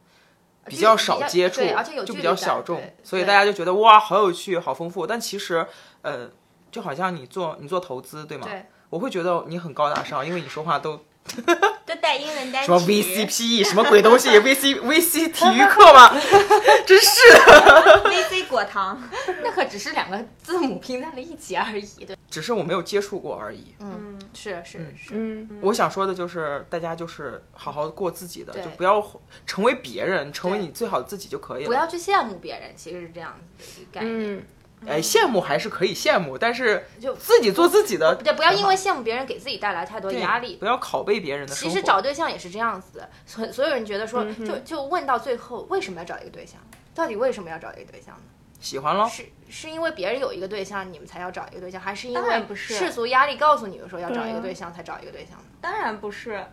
[0.67, 5.07] 比较少接触，而且有就比较小众，所以大家就觉得哇，好有趣，好丰富。
[5.07, 5.67] 但其实，
[6.03, 6.31] 呃，
[6.71, 8.47] 就好像你做你做投资，对吗？
[8.49, 11.01] 对我会觉得你很高大上，因为你说话都
[11.87, 12.67] 都带英文单词。
[12.67, 16.15] 什么 VCPE 什么鬼东西，VC VC 体育课吗？
[16.87, 19.03] 真是的，VC 果糖。
[19.43, 22.05] 那可只是两个字母拼在了一起而已。
[22.05, 23.75] 对，只是我没有接触过而已。
[23.81, 29.05] 嗯，是是是，嗯，我想说的就是，大家就是好好过自己的，就不要
[29.47, 31.69] 成为别人，成为你最好的自己就可以了。
[31.69, 34.37] 不要去羡慕别人，其实是这样子的一个概念。
[34.37, 34.43] 嗯，
[34.87, 40.57] 哎，羡慕还是可以羡慕，但是就自己做自己的，对，不要因为羡慕别人给自己带来太多压力。
[40.57, 41.73] 不要拷贝别人的生活。
[41.73, 46.61] 其实找对象也是这样子的，所所有人觉得说，就就问到最后，为什么要找一个对象？
[46.95, 48.23] 到底为什么要找一个对象呢？
[48.61, 55.45] 喜欢咯，是是因为别人有一个对象，你们才要找一个对象，还是因为不是世俗压力告诉你们说要找一个对象才找一个对象呢？
[55.61, 56.47] 当然不是，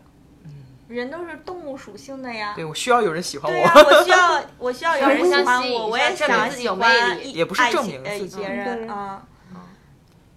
[0.95, 2.53] 人都是动物属性的呀。
[2.55, 3.81] 对我需要有人喜欢对呀、我。
[3.81, 8.43] 我需要我需要有人相喜欢 我，我也想证明自己有喜欢魅力也不是证明自己
[8.87, 9.23] 啊。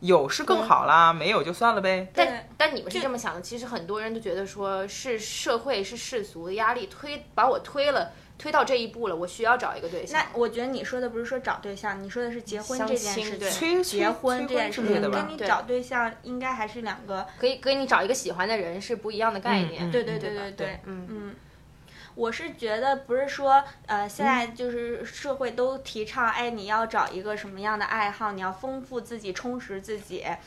[0.01, 2.11] 有是更好啦，没有就算了呗。
[2.15, 10.39] 但但你们是这么想的，其实很多人都觉得说是社会是世俗的压力推把我推了推到这一步了，我需要找一个对象那。
[10.39, 13.83] 我觉得你说的不是说找对象，你说的是结婚这件事情。
[13.83, 17.27] 结婚这件事跟你找对象应该还是两个。
[17.39, 19.91] 可以给你找一个喜欢的人是不一样的概念。
[19.91, 21.35] 对对嗯对对对，嗯嗯。
[22.17, 30.21] 我是觉得不是说，呃，现在就是社会都提倡，哎，你要找一个什么样的爱好，你要丰富自己，充实自己。
[30.23, 30.39] 呃，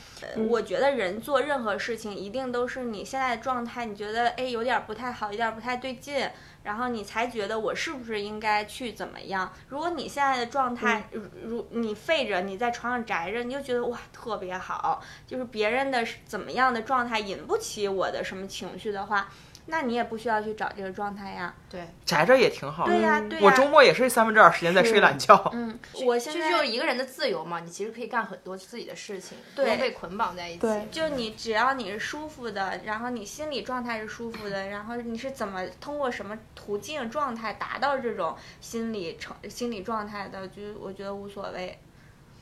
[0.48, 6.30] 我觉得人做任何事情，一定都是你现在的状态，你觉得哎有点不太好，有点不太对劲，
[6.68, 9.50] 然后你才觉得我是不是应该去怎么样。
[9.70, 19.30] 如果你现在的状态，如如你废着，你在床上宅着，你就觉得哇特别好，就是别人的怎么样的状态引不起我的什么情绪的话。
[19.68, 21.54] 那你也不需要去找这个状态呀。
[21.70, 22.92] 对，宅着也挺好的。
[22.94, 25.50] 对呀、对呀、我周末也是三分之二时间在睡懒觉。
[25.54, 30.60] 嗯， 我现这在就是一个人的自由嘛，你其实可以干很多自己的事情，不对用被捆绑在一起。
[30.60, 41.78] 对就你只要你是舒服的，然后你心理状态是舒服的，然后你是怎么通过什么途径状态达到这种心理成心理状态的，就我觉得无所谓。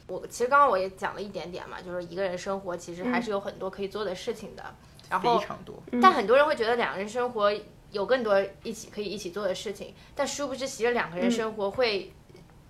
[0.08, 4.64] 我其实刚刚我也讲了一点点嘛，就是一个人生活其实还嗯是有很多可以做的事情的。
[5.10, 7.52] 然后非，常多，但很多人会觉得两个人生活
[7.92, 12.12] 有更多一起可以一起做的事情，但殊不知，其实两个人生活会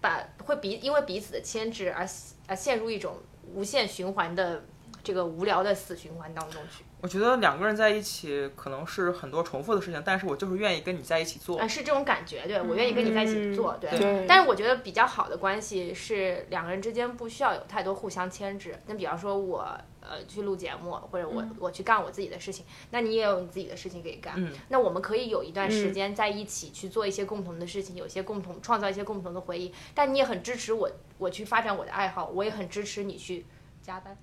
[0.02, 2.08] 把会彼因为彼此的牵制而
[2.48, 3.18] 而陷入一种
[3.54, 4.64] 无限循环的
[5.04, 6.84] 这个无聊的死循环当中去。
[7.02, 11.68] 我觉得两个人在一起可能是很多重复的事情，但是我就是愿意跟你在一起做啊，。
[11.68, 13.92] 是这种感觉，对我愿意跟你在一起做，对。
[13.92, 18.76] 对但是我觉得比较好的关系是两个人之间不需要有太多互相牵制。
[18.88, 19.68] 那比方说我
[20.10, 24.34] 呃去录节目，或者我、我去干我自己的事情，那你也有你自己的事情可以干。
[24.38, 29.74] 嗯那我们可以有一段时间在一起去做一些共同的事情，有一些共同创造一些共同的回忆。
[29.94, 33.46] 但你也很支持我，我去发展我的爱好，我也很支持你去
[33.86, 34.18] 加班。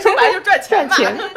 [0.00, 0.96] 说白了就赚钱赚嘛。
[0.96, 1.30] 钱。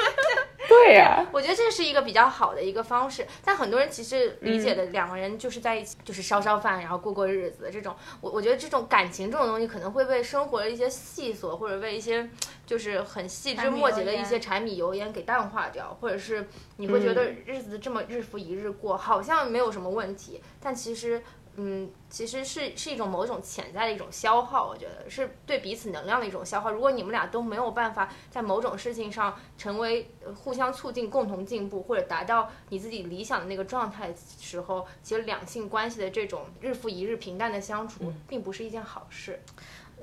[0.69, 7.93] 对呀、我觉得这是一个比较好的一个方式，但很多人其实理解的两个人就是在一起，就是烧烧饭，然后过过日子这种。
[8.21, 12.29] 我我觉得这种感情这种东西，可能会为生活的一些细琐，或者为一些
[12.65, 21.21] 就是很细枝末节的一些柴米油盐给淡化掉，或者是你会觉得日子这么日复一日过，好像没有什么问题，但其实。
[21.55, 26.71] 嗯，其实是是一种某种潜在的一种消耗，我觉得是对彼此能量的一种消耗。
[26.71, 39.41] 如果你们俩都没有办法在某种事情上成为呃互相促进、共同进步，或者达到你自己理想的那个状态时候，其实两性关系的这种日复一日平淡的相处，并不是一件好事。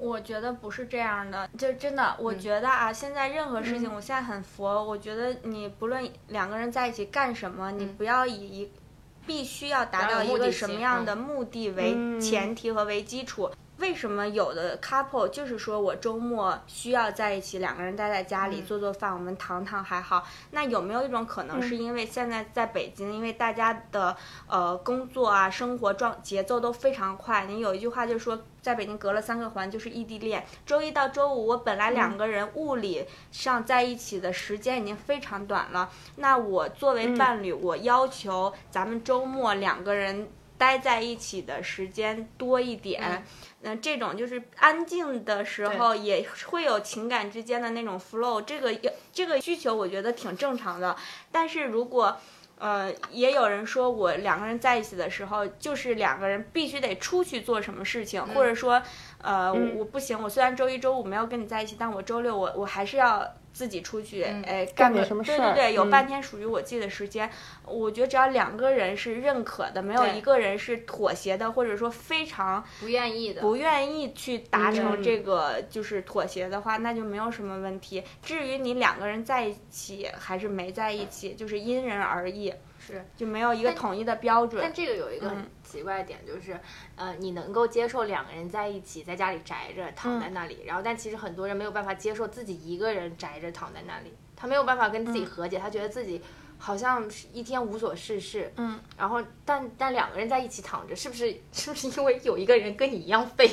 [0.00, 4.84] 我觉得不是这样的，就真的，我觉得啊，现在任何事情，我现在很佛。
[4.84, 8.70] 我觉得你不论两个人在一起干什么，你不要以一
[9.28, 13.50] 必须要达到一个什么样的目的为前提和为基础。
[13.78, 20.26] 为什么有的 couple 就是说我周末需要在一起，两个人待在家里做做饭，我们躺躺还好？
[20.50, 24.16] 那有没有一种可能是因为现在在北京，因为大家的
[24.48, 27.46] 呃工作啊、生活状节奏都非常快？
[27.46, 30.44] 你有一句话就是说，在北京隔了三个环就是异地恋。
[30.66, 40.28] 周一到周五，我本来两个人物理上在一起的时间已经非常短了，那我作为伴侣，我要求咱们周末两个人。
[40.58, 43.24] 待在一起的时间多一点，
[43.60, 48.74] 那、这种就是安静的时候也会有情感之间的那种 flow，这个
[49.12, 50.96] 这个需求我觉得挺正常的。
[51.32, 52.16] 但是如果
[52.58, 58.82] 呃，也有人说我两个人在一起的时候，就是两个人必须得出去做什么事情，或者说，
[59.22, 67.28] 呃，我不行，我虽然周一周五没有跟你在一起，但我周六我我还是要自己出去，哎，干个点什么事儿对对对，有嗯半天属于我自己的时间。
[67.64, 78.02] 我觉得只要两个人是认可的，没有一个人是妥协的，或者说非常不愿意的，不愿意去达成嗯这个就是妥协的话，那就没有什么问题。
[78.22, 82.52] 至于你两个人在一起还是没在一起，就是因人而异，
[82.92, 83.04] 是。
[83.16, 84.72] 就没有一个统一的标准但。
[84.72, 86.58] 这个有一个很奇怪的点，就是
[86.96, 96.22] 呃，你能够接受两个人在一起，在家里宅着躺在那里，然后但其实很多人没有办法接受自己一个人宅着躺在那里，他没有办法跟自己和解，他觉得自己。
[96.60, 103.46] 好像是一天无所事事，嗯，然后但但两个人在一起躺着，是不是是不是因为有一个人跟你一样废，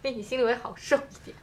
[0.00, 1.36] 所以你心里会好受一点？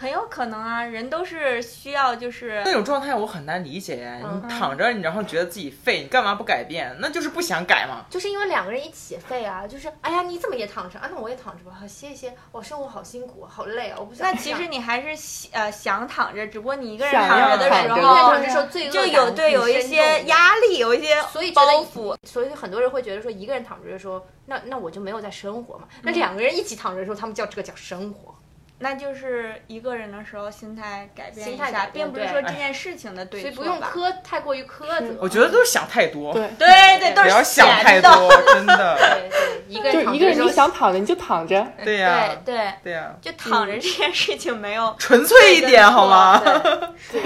[0.00, 6.96] 很有可能啊，人都是需要就是那种状态，我很难理解你躺着，你然后觉得自己废，你干嘛不改变？
[7.00, 8.06] 那就是不想改嘛。
[8.08, 11.06] 就是因为两个人一起废啊，就是哎呀，你怎么也躺着啊？
[11.12, 12.34] 那我也躺着吧，好歇一歇。
[12.50, 14.34] 我生活好辛苦，好累啊，我不想那。
[14.40, 22.16] 其实你还是呃想躺着，只不过你一个人躺着的时躺着一个人候躺着的时候罪恶就有对有一些压力，有一些所以包袱。
[22.24, 25.84] 所以很多人会觉得说，一个人躺着的时候，那那我就没有在生活嘛。
[25.90, 28.34] 嗯那两个人一起躺着的时候，他们叫这个叫生活。
[28.82, 35.14] 那就是一个人的时候心态改变一心态下，改变并不是说这件事情的对所以错吧不用苛太过于苛责。
[35.20, 38.10] 我觉得都是想太多，对，对对，都是不要想太多，
[38.54, 38.96] 真的。
[38.98, 46.40] 对对，一个人就一个人你想躺着你就躺着， 对呀，对对，对呀，就躺着这件事情没有纯粹一点好吗？
[47.12, 47.22] 对，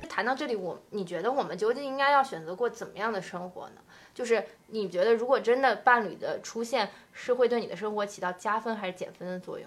[0.00, 3.80] 是谈到这里，我你觉得我们究竟应该要选择过怎么样的生活呢？
[4.14, 9.66] 就是你觉得，如果真的伴侣的出现是会对你的生活起到加分还是减分的作用？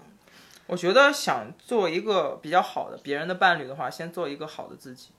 [0.66, 5.10] 我觉得想做一个比较好的别人的伴侣的话，先做一个好的自己，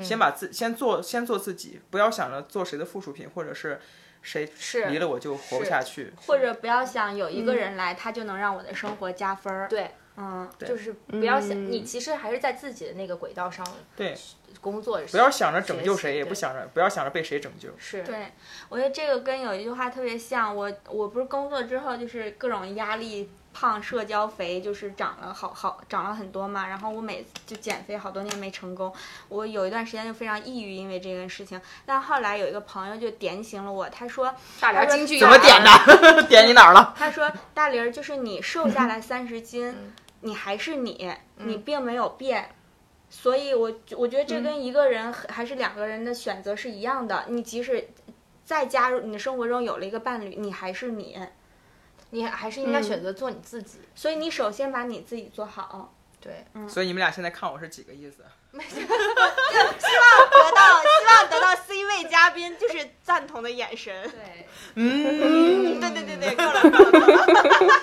[0.00, 3.80] 先把自先做先做自己，不要想着做谁的附属品，或者是
[4.22, 6.12] 谁是离了我就活不下去。
[6.26, 9.68] 或者不要想有一个人来，他就能让我的生活加分儿。
[9.68, 14.16] 对，嗯，就是不要想，嗯你其实还是在自己的那个轨道上对，
[14.60, 15.00] 工作。
[15.10, 17.70] 不要想着拯救谁，也不想着不要想着被谁拯救。
[17.76, 18.28] 是，对，
[18.68, 20.54] 我觉得这个跟有一句话特别像。
[20.54, 23.28] 我我不是工作之后就是各种压力。
[23.52, 26.66] 胖、社交肥，就是长了好好长了很多嘛。
[26.66, 28.92] 然后我每次就减肥好多年没成功，
[29.28, 31.60] 我有一段时间就非常抑郁，因为这件事情。
[31.84, 36.22] 但后来有一个朋友就点醒了我，他说大连京剧怎么点的？
[36.28, 36.94] 点你哪儿了？
[36.98, 42.50] 他说：“大玲儿，就是你瘦下来三十斤，你还是你，你并没有变。
[43.10, 47.26] 所以我我觉得这跟一个人还是两个人的选择是一样的。
[47.28, 47.88] 你即使
[48.44, 51.18] 再加入你的生活中有了一个伴侣，你还是你。
[52.12, 53.80] 你还是应该选择做你自己。
[53.94, 55.92] 所以你首先把你自己做好。
[56.20, 58.24] 对，所以你们俩现在看我是几个意思？
[58.52, 58.80] 希望
[60.30, 64.08] 得到希望得到 C 位嘉宾就是赞同的眼神。
[64.08, 64.46] 对，
[64.76, 67.80] 嗯，对对对对，够了够了够了。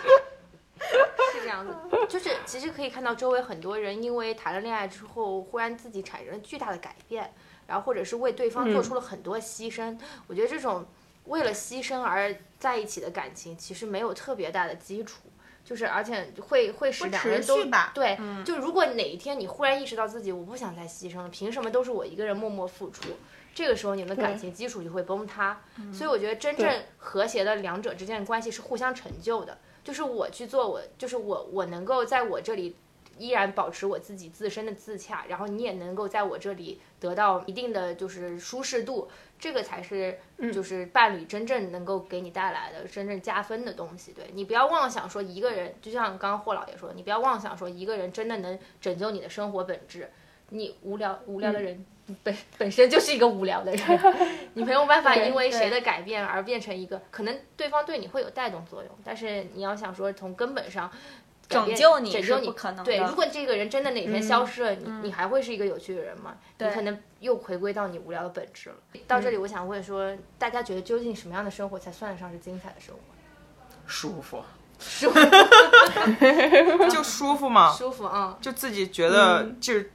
[1.34, 1.76] 是这样子。
[2.08, 7.34] 就是其实可以看到周围很多人因为谈了恋爱之后，忽然自己产生了巨大的改变，
[7.68, 10.00] 然后或者是为对方做出了很多牺牲。
[10.28, 10.88] 我觉得这种
[11.30, 15.22] 为了牺牲而在一起的感情，其实没有特别大的基础。
[15.64, 17.64] 就是，而且会会使两个人都
[17.94, 23.10] 对，嗯就如果哪一天你忽然意识到自己我不想再牺牲了，凭什么都是我一个人默默付出？
[23.54, 25.62] 这个时候你们的感情基础就会崩塌。
[25.94, 32.76] 所以我觉得真正和谐的两者之间的关系是互相成就的，就是我去做我，就是我我能够在我这里
[33.20, 40.20] 依然保持我自己自身的自洽，然后你也能够在我这里得到一定的就是舒适度，这个才是
[40.54, 44.12] 就是伴侣真正能够给你带来的真正加分的东西。
[44.12, 50.10] 对你不要妄想说一个人，就像刚刚霍老爷说，你不要妄想说一个人真的能拯救你的生活本质。
[50.52, 51.86] 你无聊无聊的人
[52.24, 54.00] 本本身就是一个无聊的人，
[54.56, 60.92] 你没有办法因为谁的改变而变成一个，可能对方对你会有带动作用，但是你要想说从根本上
[61.50, 66.38] 拯救你是拯救你不可能对，如果这个人真的哪天消失了，你嗯你还会是一个有趣的人吗？
[66.60, 68.76] 你可能又回归到你无聊的本质了。
[69.08, 73.02] 到这里，我想问说，大家觉得究竟什么样的生活才算得上是精彩的生活？
[73.88, 74.44] 舒服，
[74.80, 75.12] 舒
[76.90, 79.92] 就舒服嘛， 舒服啊，就自己觉得就是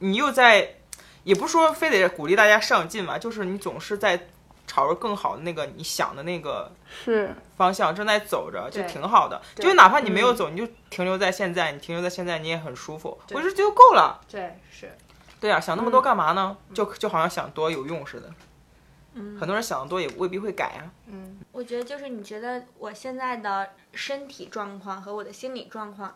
[0.00, 0.74] 你又在，
[1.22, 4.26] 也不是说非得鼓励大家上进嘛，就是你总是在
[4.66, 6.70] 朝着更好的那个你想的那个
[7.04, 9.40] 是方向正在走着，就挺好的。
[9.54, 14.20] 对就哪怕你没有走，你就停留在现在，你停留在现在，你也很舒服，对我觉得就够了。
[14.28, 14.90] 对，是
[15.40, 16.56] 对啊、想那么多干嘛呢？
[16.74, 18.28] 就就好像想多有用似的。
[19.18, 20.84] 嗯很多人想的多也未必会改啊。
[21.06, 26.14] 嗯，我觉得就是你觉得我现在的身体状况和我的心理状况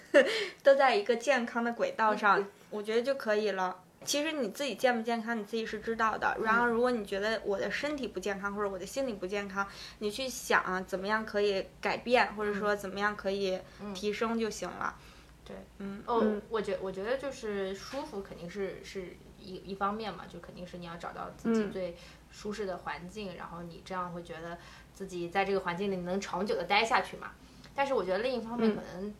[0.64, 3.76] 都在一个健康的轨道上， 我觉得就可以了。
[4.04, 6.36] 其实你自己健不健康，你自己是知道的。
[6.42, 9.66] 然后，如果你觉得我的身体不健康，或者我的心理不健康，
[9.98, 13.58] 你去想啊，怎么样可以改变，或者说怎么样可以
[13.94, 14.96] 提升就行了。
[15.44, 21.96] 对，嗯哦，嗯我觉我觉得就是舒服肯定是是一一方面嘛，就肯定是你要找到自己嗯最
[22.30, 24.58] 舒适的环境，然后你这样会觉得
[24.94, 27.32] 自己在这个环境里能长久的待下去嘛。
[27.74, 29.14] 但是我觉得另一方面嗯可能。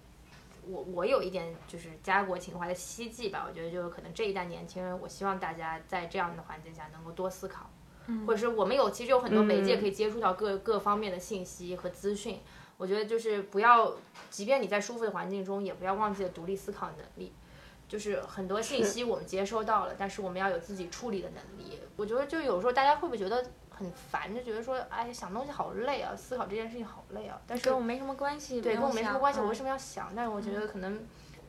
[0.68, 7.70] 我我有一点就是家国情怀的希冀吧，我觉得就是可能这一代年轻人，我希望大家在这样的环境下能够多思考，
[8.26, 12.40] 或者是我们有其实有很多媒介嗯可以接触到各各方面的信息和资讯。
[12.76, 13.92] 我觉得就是不要，
[14.30, 17.32] 即便你在舒服的环境中，也不要忘记了独立思考能力。
[17.88, 21.80] 就是很多信息我们接收到了，但是我们要有自己处理的能力。
[21.96, 23.42] 我觉得就有时候大家会不会觉得
[23.78, 27.40] 很烦，就觉得说，哎，想东西好累啊，思考这件事情好累啊。
[27.46, 29.68] 但是跟我没什么关系，对，跟我没什么关系，我为什么？
[29.68, 30.12] 要想？
[30.16, 31.00] 但是我觉得可能，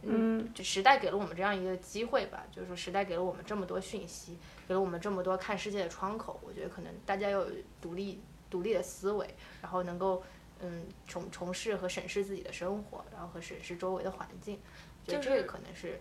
[0.04, 6.40] 嗯，就时代给了我们这样一个机会吧，就是说时代给了我们这么多讯息，给了我们这么多看世界的窗口。
[6.44, 7.48] 我觉得可能大家要有
[7.82, 9.28] 独立独立的思维，
[9.62, 10.22] 然后能够
[10.62, 14.60] 嗯重重视和审视自己的生活，然后和审视周围的环境。
[15.06, 16.00] 我觉得就是这个可能是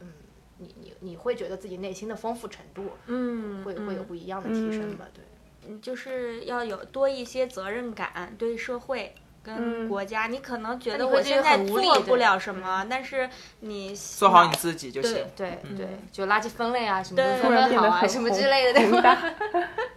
[0.00, 0.12] 嗯。
[0.60, 5.06] 你你你会觉得自己内心的丰富程度嗯，会会有嗯不一样的提升吧？
[5.14, 5.27] 对，嗯
[5.82, 10.26] 就是要有多一些责任感，对社会跟嗯国家。
[10.26, 13.28] 你可能觉得我现在做不了什么，但是
[13.60, 15.24] 你做好你自己就行。
[15.36, 19.18] 对对，就垃圾分类啊，什么对分突然分好啊，变得很什么之类的，对吧？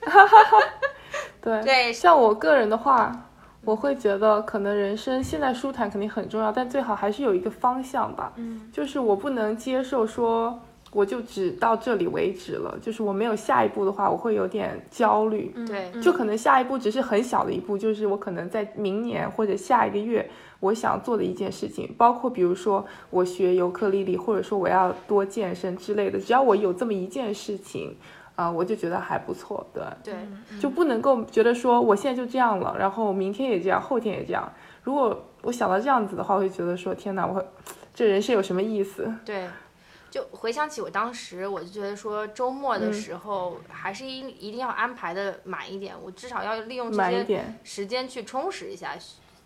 [1.41, 3.11] 对对像我个人的话，
[3.65, 8.33] 我会觉得可能人生现在舒坦肯定很重要，但最好还是有一个方向吧。
[8.35, 10.59] 嗯，就是我不能接受说
[10.91, 15.53] 我就只到这里为止了，就是我没有下一步的话，我会有点焦虑。
[15.65, 20.29] 对就可能下一步只是很小的一步，就是我可能在明年或者下一个月
[20.59, 27.95] 我想做的一件事情，包括比如说我学尤克里里，或者说我要多健身之类的，只要我有这么一件事情，
[28.35, 34.51] 啊、我就觉得还不错，对，对，就不能够觉得说我现在就这样了，然后明天也这样，后天也这样。
[34.83, 37.43] 如果我想到这样子的话，我会觉得说天哪，我
[37.93, 39.13] 这人生有什么意思？
[39.25, 39.47] 对，
[40.11, 42.81] 就回想起我当时，我就觉得说周末嗯。
[42.81, 48.95] 的时候还是一一定要安排的满一点，我至少要利用这些时间去充实一下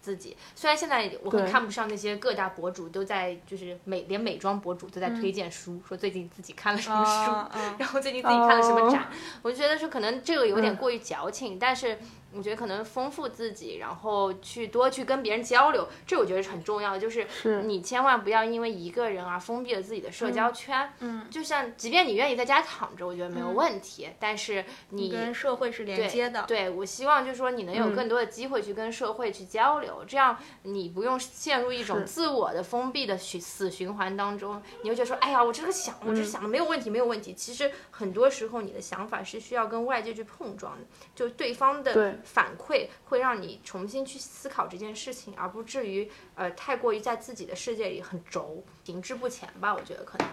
[0.01, 0.35] 自己。
[0.55, 7.31] 虽然现在我很看不上那些各大博主都在，就是美连美妆博主都在推荐书，说最近自己看了什么书。
[7.77, 9.07] 然后最近自己看了什么展，哦。
[9.43, 10.75] 我就觉得说可能这个有点嗯。
[10.77, 11.99] 过于矫情，但是
[12.35, 16.99] 我觉得可能丰富自己，然后去多去跟别人交流，这我觉得是很重要的。
[16.99, 20.91] 就是是你千万不要因为一个人而封闭了自己的社交圈。
[20.99, 26.43] 嗯，就像即便你愿意在家躺着，我觉得没有问题，但是你跟社会是连接的。
[26.47, 34.61] 对，我希望就是说你能有嗯更多的机会去跟社会去交流，这样你不用陷入一种自我的封闭的循死循环当中。
[34.83, 37.33] 你会觉得说，哎呀，我这个想，我这嗯想的没有问题，没有问题。
[37.33, 49.73] 其实很多时候你的想法是需要跟外界去碰撞的，就对方的对反馈会让你重新去思考这件事情，而不至于呃太过于在自己的世界里很轴，停滞不前吧。
[49.73, 50.27] 我觉得可能。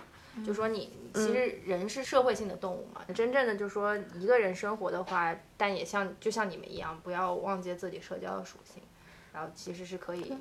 [0.47, 8.83] 就说你其实人是社会性的动物嘛，真正的就说一个人生活的话，但也像就像你们一样，不要忘记自己社交的属性，
[9.31, 10.35] 然后其实是可以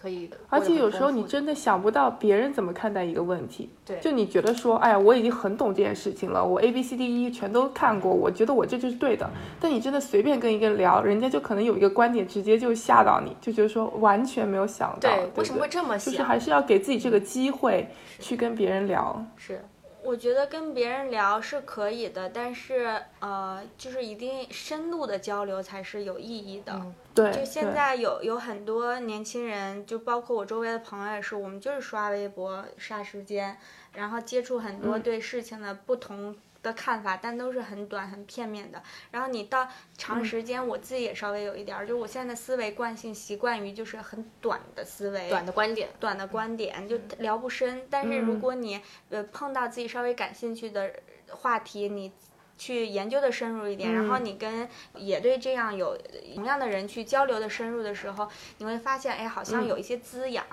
[0.00, 9.28] 可以，而且有时候你真的想不到别人怎么看待一个问题，对就你觉得说，哎呀，我已经很懂这件事情了，我 A B C D E 全都看过，我觉得我这就是对的。
[9.60, 15.68] 但你真的随便跟一个人聊，人家就可能有一个观点直接就吓到你，就觉得说完全没有想到，为什么会？
[15.68, 16.12] 这么想？
[16.12, 17.86] 就是还是要给自己这个机会
[18.18, 19.22] 去跟别人聊。
[19.36, 19.62] 是
[20.02, 26.72] 我觉得跟别人聊是可以的，但是呃，就是一定深度的交流才是有意义的。
[26.74, 33.58] 嗯对，就现在有有很多年轻人，就包括我周围的朋友也是，我们就是刷微博刷时间，
[33.92, 38.82] 然后接触很多嗯对事情的不同的看法，但都是很短很片面的。
[39.10, 47.86] 然后你到长时间，我自己也稍微有一点儿，就我现在的思维惯性习惯于就是很短的思维，短的观点，短的观点就聊不深。
[47.88, 50.92] 但是如嗯果你呃碰到自己稍微感兴趣的
[51.30, 52.12] 话题，你
[52.58, 55.96] 去研究的深入一点，然后嗯你跟也对这样有
[56.34, 60.44] 同样的人去交流的深入的时候，你会发现，哎，好像嗯有一些滋养，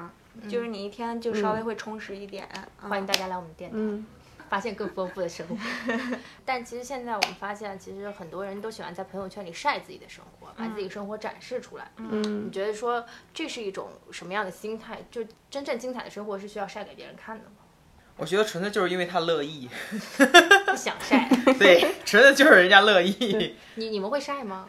[0.47, 2.47] 就是你一天就稍微会充实一点。
[2.81, 3.73] 嗯欢迎大家来我们店里。
[3.75, 4.05] 嗯，
[4.49, 5.55] 发现更丰富的生活。
[6.45, 11.91] 但其实现在我们发现，其实很多人都喜欢在朋友圈里晒自己的生活，把自己生活展示出来。
[11.97, 14.99] 嗯你觉得说这是一种什么样的心态？
[15.11, 17.51] 就真正精彩的生活是需要晒给别人看的吗？
[18.17, 19.69] 我觉得纯粹就是因为他乐意，
[20.65, 21.29] 不想晒，
[21.59, 23.55] 对，纯粹就是人家乐意。
[23.75, 24.67] 你你们会晒吗？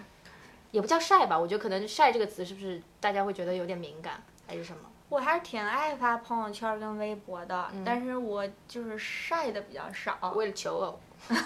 [0.71, 4.81] 也不叫晒吧，我觉得可能“晒”这个词是不是大家会觉得有点敏感，还是什么？
[5.09, 10.33] 我还是挺爱发朋友圈跟微博的，嗯但是我就是晒的比较少。
[10.35, 11.01] 为了求偶，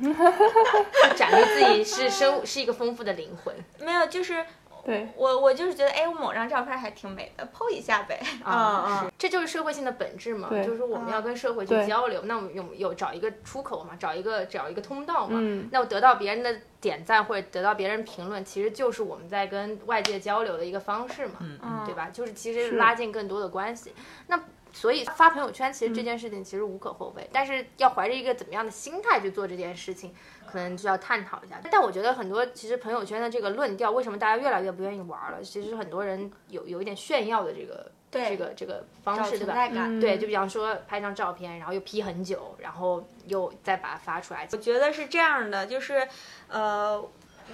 [1.16, 4.44] 展示自己是生是一个丰富的灵魂没有，就是
[4.90, 8.20] 对，我我就是觉得，哎，我某张照片还挺美的，PO 一下呗。
[8.42, 15.68] 啊，是，这就是社会性的本质嘛，就是我们要跟社会去交流，那我们有有找一个出口嘛，找一个找一个通道嘛，嗯。
[15.70, 22.10] 那我得到别人的点赞或者得到别人评论，其实就是我们在跟外界交流的一个方式嘛，嗯对吧？
[22.12, 23.94] 就是其实拉近更多的关系。
[24.26, 24.40] 那
[24.72, 30.14] 所以发朋友圈，其实这件事情其实无可厚非，但是要怀着一个怎么样的心态去做这件事情，
[30.50, 31.58] 可能就要探讨一下。
[31.70, 35.42] 但我觉得很多其实朋友圈的这个论调，为什么大家越来越不愿意玩了？
[35.42, 39.68] 其实很多人有有一点炫耀的这个对这个这个方式，对吧？
[40.00, 44.48] 对，就比方说拍张照片，然后又 P 很久，然后又再把它发出来。
[44.52, 46.06] 我觉得是这样的，就是，
[46.48, 47.02] 呃，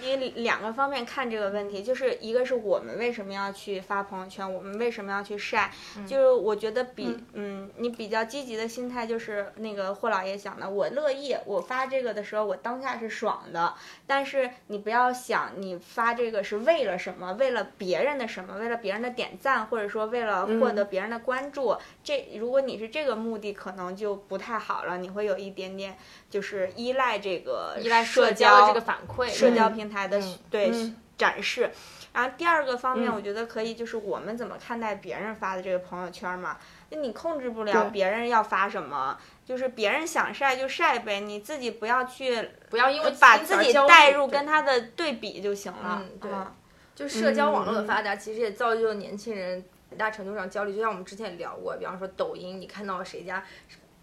[0.00, 5.70] 你两个方面看这个问题，就是一个是我们为什么要去发朋友圈，我们为什么要去晒，
[6.06, 13.74] 就是我觉得比嗯你比较积极的心态就是那个霍老爷讲的，我乐意，我发这个的时候我当下是爽的，
[14.06, 21.76] 但是你不要想你发这个是为了什么，为了别人的什么，为了别人的点赞，或者说为了获得别人的关注，
[22.06, 25.98] 这如果你是这个目的，可能就不太好了，你会有一点点
[26.30, 31.68] 就是依赖这个依赖社交的这个反馈，社交嗯平台的、嗯对、嗯展示。
[32.12, 36.56] 然后第二个方面，嗯我觉得可以就是我们怎么看待别人发的这个朋友圈嘛？
[36.90, 46.00] 那你控制不了别人要发什么，就是别人想晒就晒呗，你自己不要去不要因为把自己带入跟他的对比就行了。
[46.04, 46.54] 嗯对嗯
[46.94, 50.74] 就社交网络的发达，其实也造就了年轻人很大程度上焦虑。
[50.74, 53.44] 就像我们之前也聊过，比方说抖音，你看到谁家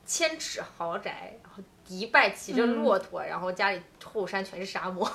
[0.06, 5.10] 千尺豪宅，然后迪拜骑着骆驼，然后家里后山全是沙漠，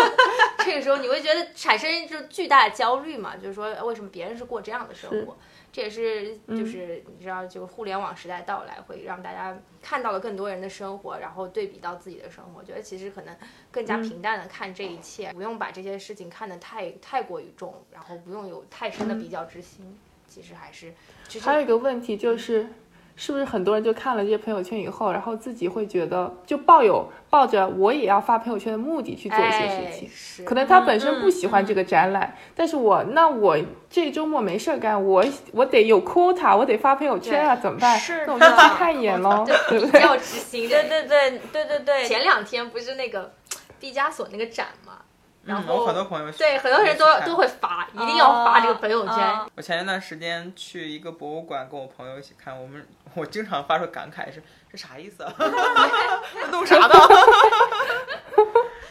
[0.64, 3.36] 这个时候你会觉得产生一种巨大的焦虑嘛？
[3.36, 5.36] 就是说，为什么别人是过这样的生活？
[5.72, 13.36] 这也是就是你知道，就互联网时代到来，会让大家看到了更多人的生活，然后对比到自己的生活，觉得其实可能
[13.72, 19.98] 更加平淡的看这一切，不用把这些事情看得太太过于重，然后不用有太深的比较之心。
[20.34, 20.92] 其实还是，
[21.28, 22.66] 其实还有一个问题就是，
[23.14, 30.44] 是不是很多人就看了这些朋友圈以后，然后自己会觉得就抱有抱着我也要发朋友圈的目的去做一些事情？
[30.44, 33.56] 可能他本身嗯不喜欢这个展览，但是我那我
[33.88, 37.96] 这周末没事儿干，我我得有 quota，我得发朋友圈啊，怎么办？
[37.96, 40.00] 是那我就去看一眼喽，对不比对？
[40.00, 40.68] 要执行。
[40.68, 43.32] 对对对对对对，前两天不是那个
[43.78, 45.03] 毕加索那个展嘛，
[45.46, 49.16] 然嗯，后、我很多朋友对很多人都都会发，一定要发这个朋友圈。
[49.16, 55.32] 哦我前一段时间去一个博物馆，跟我朋友一起看，我们 我经常发出感慨是这啥意思啊？
[56.50, 56.88] 弄啥呢？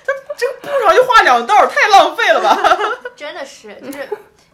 [0.05, 2.57] 这这个布上就画两道，太浪费了吧？
[3.15, 4.07] 真的是，就是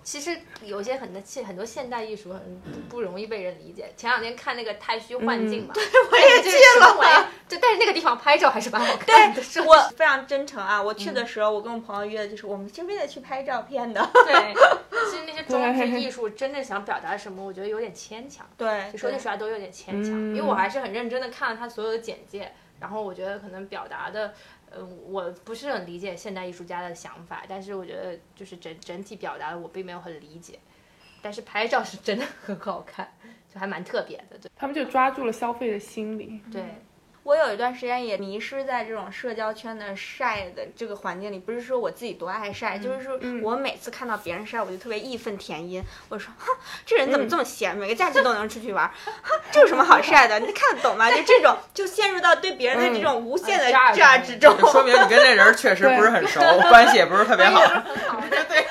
[0.09, 3.93] 其实有些很多现很多现代艺术很不容易被人理解。
[3.95, 6.49] 前两天看那个太虚幻境嘛，对，我也去
[6.79, 7.29] 了。
[7.47, 9.43] 就，但是那个地方拍照还是蛮好看的。
[9.43, 10.81] 是我非常真诚啊！
[10.81, 14.09] 我去的时候，我跟我朋友约的就是，我们是为了去拍照片的。
[14.25, 14.51] 对，
[15.11, 18.47] 其实那些装置艺术真正想表达什么，我觉得有点牵强。
[18.57, 24.33] 对，就说句实话都有点牵强，嗯因为我还是很认真的看了他所有的简介，然后我觉得可能表达的，
[24.71, 30.59] 呃，我不是很理解现代艺术家的想法，但是我觉得就是整整体表达的我并没有很理解，
[31.21, 33.11] 但是拍照是真的 很好看，
[33.53, 36.41] 就还蛮特别的，对他们就抓住了消费的心理。
[36.51, 36.63] 对。
[37.29, 45.83] 我有一段时间也迷失在这种社交圈的晒的这个环境里，不是说我自己多爱晒，就是说我每次看到别人晒，我就特别义愤填膺。
[46.09, 46.51] 我说，哼，
[46.87, 50.39] 这人怎么这么闲，每个假期都能出去玩，哼，这有什么好晒的？
[50.39, 51.11] 你看得懂吗？
[51.11, 54.57] 就这种，就陷入到对别人的这种无限的嗯渣渣之中。
[54.57, 57.61] 就说明你跟这人确实不是很熟，关系也不是特别好。
[58.49, 58.65] 对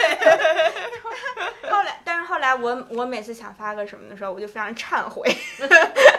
[1.71, 5.33] 后来，但是后来我我每次想发个什么的时候，我就非常忏悔，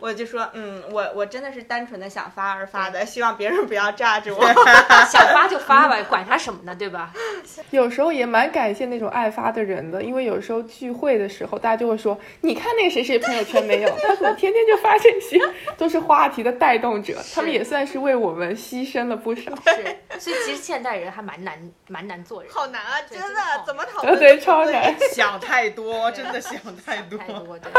[0.00, 4.40] 我就说，嗯，我我真的是单纯的想发而发的，希望别人不要炸着我。
[5.10, 7.12] 想发就发吧，管他什么呢，对吧？
[7.70, 13.90] 有时候也蛮感谢那种爱发的人的，因为有时候聚会的时候，大家就会说：“你看那个谁谁朋友圈没有？
[14.06, 15.38] 他怎么天天就发这些？”
[15.76, 19.50] 都是话题的带动者，他们也算是为我们牺牲了不少。
[19.64, 24.18] 是，所以其实现代人还蛮难，蛮难做人，好难啊，真的怎么讨论？
[24.18, 24.94] 对，超难。
[25.12, 27.18] 想太多，真的想太多。
[27.18, 27.70] 太多对。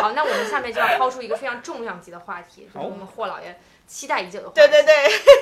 [0.00, 4.60] 好，那我们下面就要抛出一个非常重量级的话题，就是我们霍老爷期待已久的话题。
[4.60, 4.94] 对对对，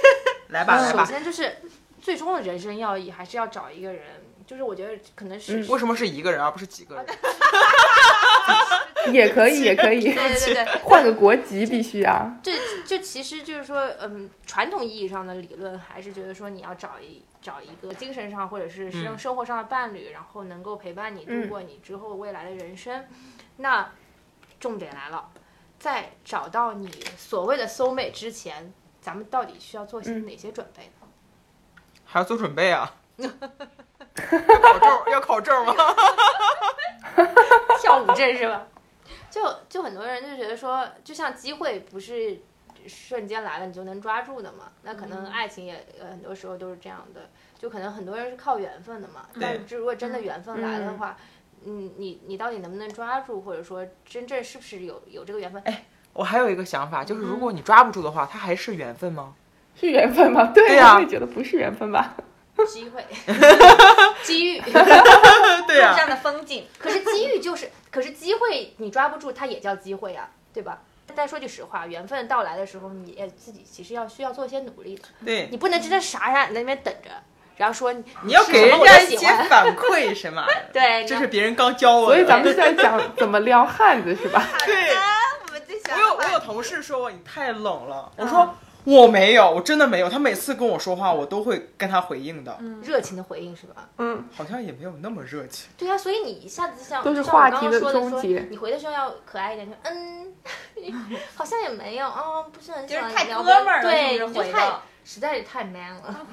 [0.48, 1.04] 来吧，来首。
[1.04, 1.58] 先就是
[2.00, 4.02] 最终的人生要义，还是要找一个人，
[4.46, 7.06] 就是我觉得可能是、为什么是一个人而不是几个人？
[9.12, 12.38] 也可以，也可以，对对对对，换个国籍必须啊。
[12.42, 12.52] 这
[12.86, 23.06] 这其实就是说，嗯，传统意义上的理论还是觉得说你要找一找一个精神上或者是生嗯生活上的伴侣，然后能够陪伴你度嗯过你之后未来的人生。
[23.56, 23.90] 那
[24.60, 25.30] 重点来了，
[25.80, 31.08] 在找到你所谓的 soul mate 之前，咱们到底需要做些嗯哪些准备呢？
[32.04, 32.94] 还要做准备啊？
[33.16, 33.28] 要
[34.60, 35.12] 考证？
[35.12, 35.74] 要考证吗？
[37.80, 38.66] 跳舞证是吧？
[39.30, 42.38] 就就很多人就觉得说，就像机会不是
[42.86, 49.26] 瞬间来了你就能抓住的嘛，那可能爱情也呃很多时候都是这样的，就可能很多人是靠缘分的嘛。
[49.40, 51.24] 但是如果真的缘分来了的话，嗯，
[51.64, 55.62] 你你到底能不能抓住，或者说真正是不是有有这个缘分？
[55.64, 59.34] 哎我还有一个想法，就是如果你抓不住的话，它还是缘分吗？
[59.78, 60.50] 是缘分吗？
[60.52, 62.16] 对对呀我也觉得不是缘分吧。
[62.66, 63.02] 机会、
[64.22, 64.60] 机遇，
[65.66, 70.82] 对呀、路上的风景，可是机遇就是，可是机会你抓不住，它也叫机会啊，对吧？
[71.14, 77.10] 但说句实话，缘分到来的时候，你也自己其实要需要做一些努力的，对你，不能真的傻傻在那边等着，
[77.60, 80.46] 然后说你要给人家一些反馈是吗。
[80.72, 82.14] 对，这是别人刚教我的。
[82.14, 84.42] 所以咱们现在讲怎么撩汉子是吧？
[84.64, 84.94] 对，
[85.94, 88.54] 我有我有同事说我你太冷了，我说
[88.84, 90.08] 我没有，我真的没有。
[90.08, 93.86] 他每次跟我说话，我都会跟他回应的，热情的回应是吧？
[93.98, 95.68] 嗯，好像也没有那么热情。
[95.76, 98.46] 对呀、所以你一下子像都是像我刚话题的刚说说终结。
[98.48, 100.34] 你回的时候要可爱一点，就嗯，
[101.36, 104.72] 好像也没有，哦，不是很喜欢就是太哥们儿了对，是是你就太
[105.04, 106.26] 实在是太 man 了，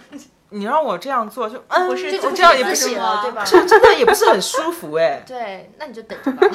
[0.49, 3.43] 你让我这样做，就嗯，不是这就这样也不是自己，了，对吧？
[3.45, 6.47] 这真的 也不是很舒服哎， 对，那你就等着吧，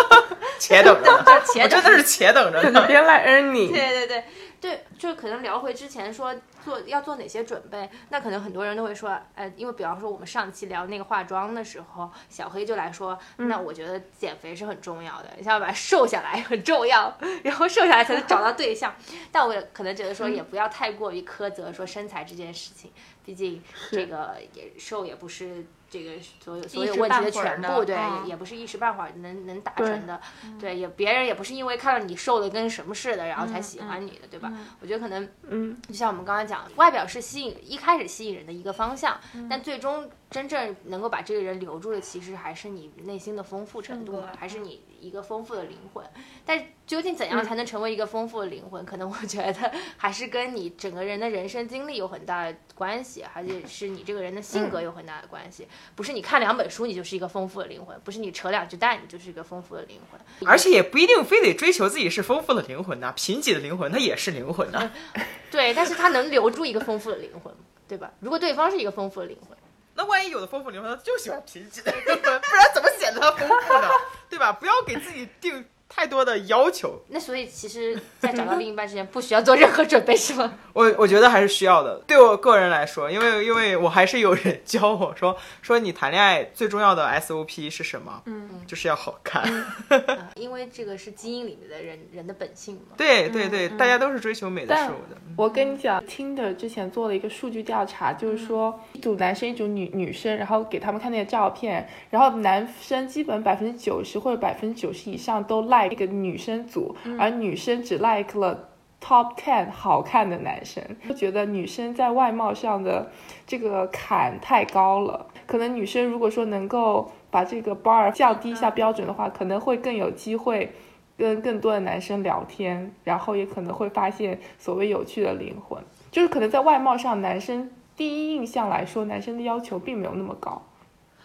[0.58, 2.86] 且等着呢，且等我真的是且等着等着。
[2.86, 3.68] 别人来你。
[3.68, 4.24] 对对对
[4.60, 6.34] 对，就是可能聊回之前说
[6.64, 18.94] 做要做哪些准备，那可能很多人都会说，呃，因为比方说我们上期聊那个化妆的时候，小黑就来说，那我觉得减肥是很重要的，你想要把它瘦下来很重要，然后瘦下来才能找到对象。
[19.30, 22.90] 但我也可能觉得说，也不要太过于苛责说身材这件事情，
[23.24, 25.64] 毕竟这个也瘦也不是。
[25.90, 26.10] 这个
[26.40, 30.20] 所有所有问题的全部，对，嗯也也不是一时半会儿能能达成的，
[30.58, 34.52] 对，也别人也不是因为看到你瘦的跟什么似的，然后才嗯喜欢你的，对吧？
[34.80, 46.04] 我觉得可能嗯，就像我们刚才讲，外表是吸引一开始吸引人的一个方向，嗯但最终真正能够把这个人留住的，其实还是你内心的丰富程度还是你一个丰富的灵魂。
[46.44, 48.84] 但究竟怎样才能成为一个丰富的灵魂？
[48.84, 55.68] 可能我觉得 还是跟你整个人的人生经历有很大的关系，而且 是你这个人的性格有很大的关系。
[55.94, 60.20] 不是你看两本书你就是一个丰富的灵魂，不是你扯两句蛋你就是一个丰富的灵魂。
[60.48, 64.90] 而且也不一定非得追求自己是丰富的灵魂呐、贫瘠的灵魂它也是灵魂呐、
[65.48, 67.54] 对，但是他能留住一个丰富的灵魂，
[67.86, 68.10] 对吧？
[68.18, 69.56] 如果对方是一个丰富的灵魂。
[69.94, 73.88] 那万一有的丰富灵魂他就喜欢贫瘠的灵魂，不然怎么显得他丰富呢？
[74.28, 74.52] 对吧？
[74.52, 75.63] 不要给自己定
[75.94, 77.00] 太多的要求。
[77.08, 80.52] 那所以其实，在找到另一半之前，不需要做任何准备，是吗？
[80.72, 82.02] 我我觉得还是需要的。
[82.06, 88.22] 对我个人来说，因为因为我还是有人教我说 说你谈恋爱最重要的 SOP 是什么？
[88.26, 89.42] 嗯，就是要好看。
[89.44, 92.94] 啊 因为这个是基因里面的人人的本性嘛。
[92.96, 95.16] 对对对，大家都是追求美的但事物的。
[95.36, 108.70] 我跟你讲，Tinder 之前做了一个数据调查，就是说一组男生一组女女生，然后给他们看那个照片，然后男生基本百分之九十或者百分之九十以上都 like 这个女生组，而女生只 like 了。
[109.00, 113.10] Top ten 好看的男生，就觉得女生在外貌上的
[113.46, 115.26] 这个坎太高了。
[115.46, 120.72] 可能女生如果说能够把这个 bar 降低一下标准的话，可能会更有机会
[121.18, 125.78] 跟更多的男生聊天，然后也可能会发现所谓有趣的灵魂。
[126.10, 130.62] 就是可能在外貌上，男生第一印象来说，男生的要求并没有那么高。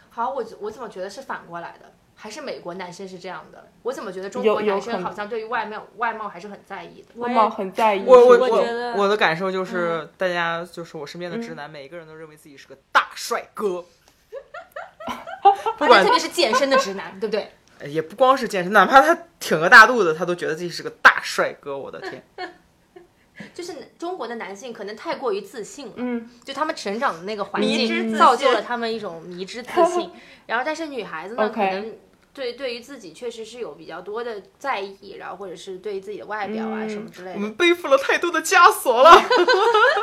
[0.10, 1.90] 好，我我怎么觉得是反过来的？
[2.22, 3.72] 还是美国男生是这样的？
[3.82, 7.08] 我怎么觉得中国男生好像对于外貌外貌还是很在意的？
[7.16, 13.86] 外貌很在意，我我我觉得我的感受就是，大家就是我身边的直男，每一个人都认为自己是个大帅哥。
[15.78, 17.52] 不管而且特别是健身的直男，对不对？
[17.90, 21.78] 也不光是健身，哪怕他挺个大肚子，他都觉得自己是个大帅哥。
[21.78, 22.22] 我的天，
[23.56, 30.12] 就是中国的男性可能太过于自信了，嗯，就他们成长的那个环境造就了他们一种迷之自信。
[30.46, 31.96] 然后，但是女孩子呢可能
[32.40, 39.12] 对对于自己确实是有比较多的在意，然后或者是对于自己的外表啊、嗯什么之类的我们，背负了太多的枷锁了。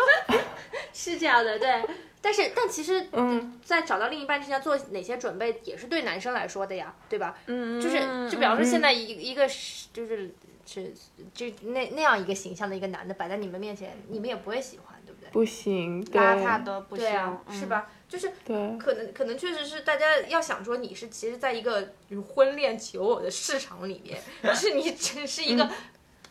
[0.93, 1.83] 是这样的，对。
[2.21, 7.39] 但是，但其实，嗯，在找到另一半之前做哪些准备，也是对男生来说的呀，对吧？
[7.47, 10.35] 嗯，就是，就比方说现在一一个是就是
[10.67, 10.93] 是
[11.33, 14.96] 就那那样一个形象的一个男的摆在你们面前，你们也不会喜欢，对
[15.37, 17.67] 不行，邋遢的不行，啊，嗯是？
[17.67, 17.91] 吧？
[18.09, 18.33] 就是，
[18.79, 21.93] 可能可能确实是大家要想说你是其实在一个
[22.35, 25.69] 婚恋求偶的市场里面，就是你只是一个。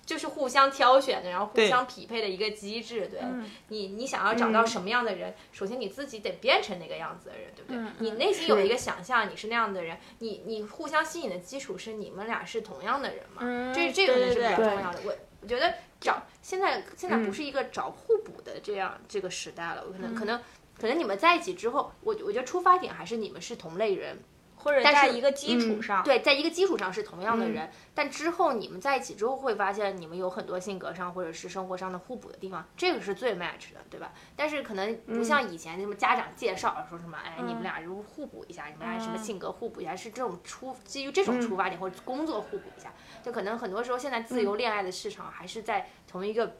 [0.05, 7.81] 就是互相挑选的，然后互相匹配的一个机制，对嗯你，你想要找到嗯什么样的人，首先你自己得变成那个样子的人，对不对？
[7.81, 13.41] 嗯你内心有一个想象，你是那样的人，你你互相吸引的基础是你们俩是同样的人嘛？
[13.41, 14.99] 嗯这这个是比较重要的。
[15.05, 15.71] 我我觉得
[16.01, 17.23] 找现在现在嗯。
[17.23, 20.15] 不是一个找互补的这样这个时代了，我可能嗯。
[20.15, 20.41] 可能
[20.81, 24.17] 可能你们在一起之后，我我觉得出发点还是你们是同类人，
[24.65, 27.53] 或者在一个基础嗯上，对，在一个基础上是同样的嗯。
[27.53, 34.11] 人，但之后你们在一起之后会发现你们有很多性格上或者是生活上的互补的地方，这个是最 match 的，对吧？
[34.35, 39.19] 但是可能不像以前什么家长介绍说什么，哎，你们俩如互补一下，你们俩什么嗯。
[39.19, 42.91] 性格互补一下，是这种出基于这种出发点或者工作互补一下，
[43.21, 46.55] 就可能很多时候现在自由恋爱的市场还是在同一个。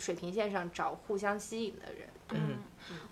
[0.00, 2.08] 水平线上找互相吸引的人。
[2.30, 2.45] 嗯，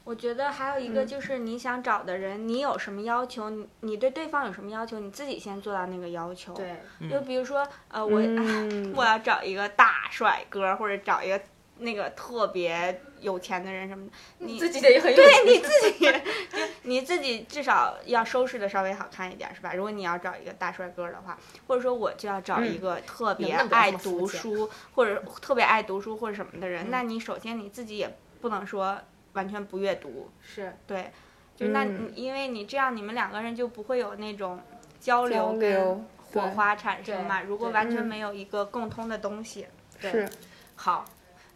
[0.05, 11.41] 我觉得还有一个就是你想找的人，你有什么要求，你你对对方有什么要求，你自己先做到那个要求。，对，就比如说，呃，我、 嗯我要找一个大帅哥，或者找一个
[11.79, 19.73] 那个特别有钱的人什么的，你 自己得很有对你自己，就你自己至少要收拾的稍微好看一点，是吧？
[19.75, 29.01] 如果你要找一个大帅哥的话，或者说我就要找一个特别爱读书，或者特别爱读书或者什么的人，那你首先你自己也不能说
[29.35, 31.13] 完全不阅读，是对，
[31.55, 34.61] 就那嗯你因为你这样，你们两个人就不会有那种
[34.99, 37.43] 交流跟火花产生嘛。
[37.43, 39.67] 如果完全没有一个共通的东西，
[40.01, 40.29] 对是，
[40.75, 41.05] 好。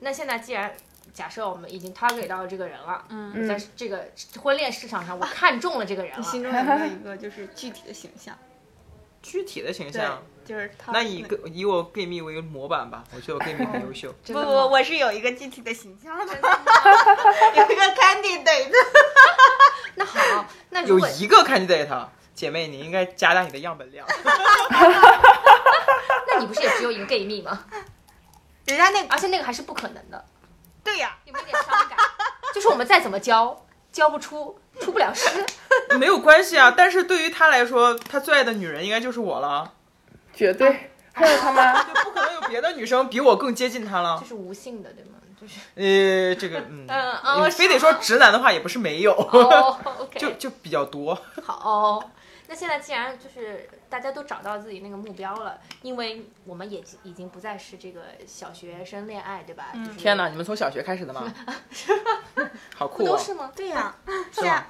[0.01, 0.73] 那现在既然
[1.13, 4.09] 假设我们已经 target 到这个人了，嗯，在这个
[4.41, 8.39] 婚恋市场上，我看中了这个人你心，中有没有一个就是具体的形象？
[9.21, 10.93] 具体的形象，，就是他。
[10.93, 14.11] 那以个以我 gay 蜜为模板吧，我觉得我 gay 蜜很优秀。
[14.11, 16.33] 不不，真的吗我是有一个具体的形象的，
[17.55, 18.73] 有一个 candidate。
[19.97, 24.07] 那好，那有一个 candidate，姐妹，你应该加大你的样本量。
[26.27, 27.67] 那你不是也只有一个 gay 蜜吗？
[28.65, 30.25] 人家那而且那个还是不可能的，
[30.83, 31.99] 对呀，有没有点伤感？
[32.55, 35.45] 就是我们再怎么教，教不出，出不了师。
[35.99, 39.73] 没有关系啊，但是对于他来说，他最爱的女人应该就是我了，
[40.39, 40.91] 绝对。
[41.13, 44.25] 还有他妈， 就不可能有别的女生比我更接近他了就。
[44.27, 45.19] 是无性的，对吗？
[45.41, 49.13] 就是呃，这个，嗯，嗯哦你非得说直男的话，也不是没有，
[50.17, 51.21] 就就比较多。
[51.43, 52.11] 好哦。
[52.51, 59.67] 那现在既然就是大家都找到自己那个目标了，因为我们也已经不再是这个小学生恋爱，对吧？
[59.75, 61.31] 就是天哪，你们从小学开始的吗？
[62.75, 63.53] 好酷都是吗？
[63.55, 63.95] 对呀，
[64.33, 64.65] 是吗？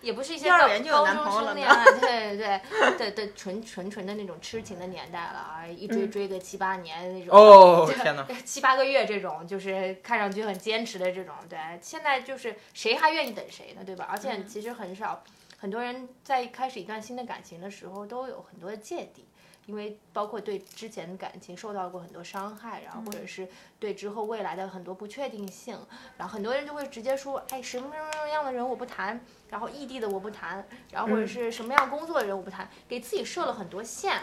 [0.00, 7.36] 也不是一些幼儿高园就有高中男朋友了呢生恋爱，对对对对对，纯纯纯的那种痴情的年代了啊，一追追个七八年那种。
[7.36, 8.26] 哦，天哪！
[8.44, 14.06] 七八个月这种，就是看上去很坚持的这种，对，现在就是谁还愿意等谁呢，对吧？
[14.10, 15.22] 而且其实很少，
[15.58, 19.24] 很多人在开始一段新的感情的时候，都有很多的芥蒂，
[19.66, 23.48] 因为包括对之前的感情受到过很多伤害，然后或者是
[23.78, 25.78] 对之后未来的很多不确定性，
[26.16, 34.20] 然后很多人就会直接说，哎，什么什么样的人我不谈，然后异地的我不谈，然后或者是什么样工作的人我不谈，给自己设了很多线，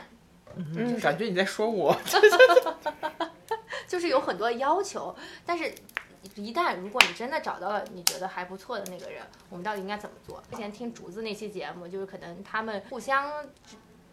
[0.55, 1.95] 嗯，感觉你在说我。
[3.87, 5.15] 就是有很多要求，
[5.45, 5.73] 但是。
[6.35, 10.43] 一旦如果你真的找到了你觉得还不错的那个人，我们到底应该怎么做？
[10.51, 13.31] 之前听竹子那期节目，就是可能他们互相，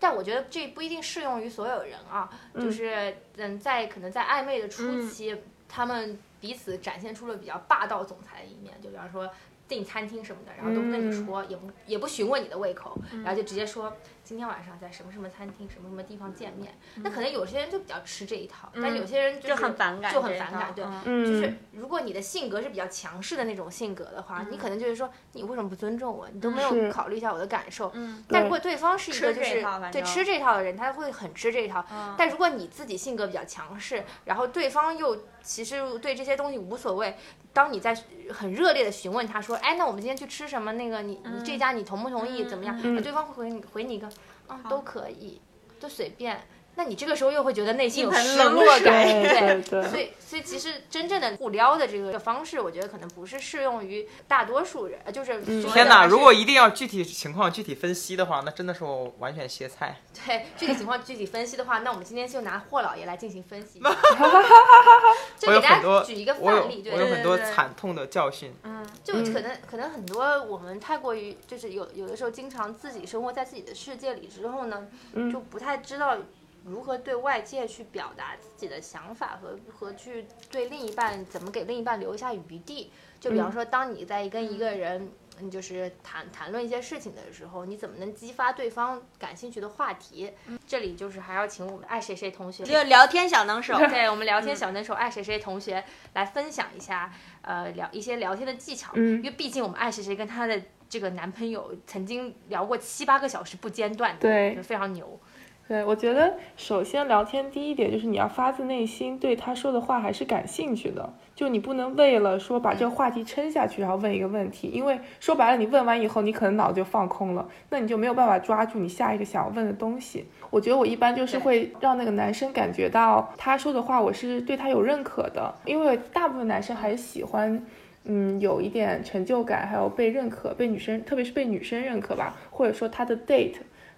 [0.05, 2.29] 但我觉得这不一定适用于所有人啊。
[2.61, 5.35] 就是嗯，在可能在暧昧的初期，
[5.67, 9.27] 他们彼此展现出了比较霸道总裁的一面，就比方说
[9.67, 16.73] 订餐厅什么的，然后都不跟你说，也不也不询问你的胃口，然后就直接说今天晚上在什么什么餐厅、什么什么地方见面。
[16.97, 20.85] 那可能有些人就比较吃这一套，但有些人就很反感就很反感，对。
[21.05, 26.27] 就是如果你的性格是比较强势的那种性格的话，你可能就是说你为什么不尊重我？
[26.33, 27.93] 你都没有考虑一下我的感受。
[27.95, 29.63] 嗯但如果对方是一个就是
[29.93, 31.85] 对吃这套的人，他会很吃这一套。
[31.93, 37.17] 嗯但如果你自己性格比较强势，然后对方又其实对这些东西无所谓，
[37.53, 37.95] 当你在
[38.33, 40.73] 很热烈的询问他说：“哎，那我们今天去吃什么？
[40.73, 42.45] 那个你你这家你同不同意？
[42.47, 44.09] 怎么样？”嗯对方会回你回你一个
[44.47, 45.41] ：“啊，都可以，
[45.81, 46.41] 就随便。”
[46.77, 55.41] 那你这个时候又会觉得内心有失落感，对对对所以，所以其实真正的互撩的这个方式，我觉得可能不是适用于大多数人，呃就是
[55.73, 56.07] 天哪！
[56.07, 60.01] 如果一定要具体情况具体分析的话，那真的是我完全歇菜。
[60.27, 63.81] 对具体情况具体分析的话，那我们今天就拿霍老爷来进行分析，
[65.39, 68.53] 就给大家举一个我有范例，对我有很多对对对惨痛的教训。
[68.65, 74.87] 嗯就可能可能很多我们太过于就是有有的时候经常自己生活在自己的世界里之后呢，
[75.33, 76.17] 就不太知道
[76.65, 82.91] 如何对外界去表达自己的想法和和去对另一半怎么给另一半留下余地。
[83.21, 85.11] 就比方说，当你在跟一个人。
[85.41, 90.31] 嗯，就是谈谈论一些事情的时候，你怎么能激发对方感兴趣的话题？
[90.65, 93.77] 这里就是还要请我们爱谁谁同学就聊天小能手。
[93.91, 97.13] 对我们聊天小能手爱谁谁同学来分享一下，
[97.43, 98.93] 呃，聊一些聊天的技巧。
[98.95, 105.19] 嗯因为毕竟我们爱谁谁跟她的这个男朋友曾经聊过七八个小时不间断，对就非常牛。
[105.67, 120.27] 对，我觉得首先聊天第一点就是你要发自内心对他说的话还是感兴趣的，就你不能为了说把这个话题撑下去，然后问一个问题，因为说白了你问完以后你可能脑子就放空了，那你就没有办法抓住你下一个想要问的东西。
[120.51, 127.65] 我觉得我一般就是会让那个男生感觉到他说的话我是对他有认可的，因为大部分男生还是喜欢。
[128.07, 133.55] 嗯，有一点成就感，还有被认可，被女生，特别是被女生认可吧，或者说他的 date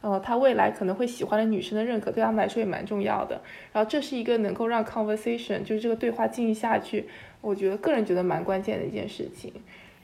[0.06, 3.42] 呃，他未来可能会喜欢的女生的认可，对他们来说也蛮重要的。
[3.72, 7.08] 然后这是一个能够让 conversation 就是这个对话进行下去，
[7.40, 9.52] 我觉得个人觉得蛮关键的一件事情。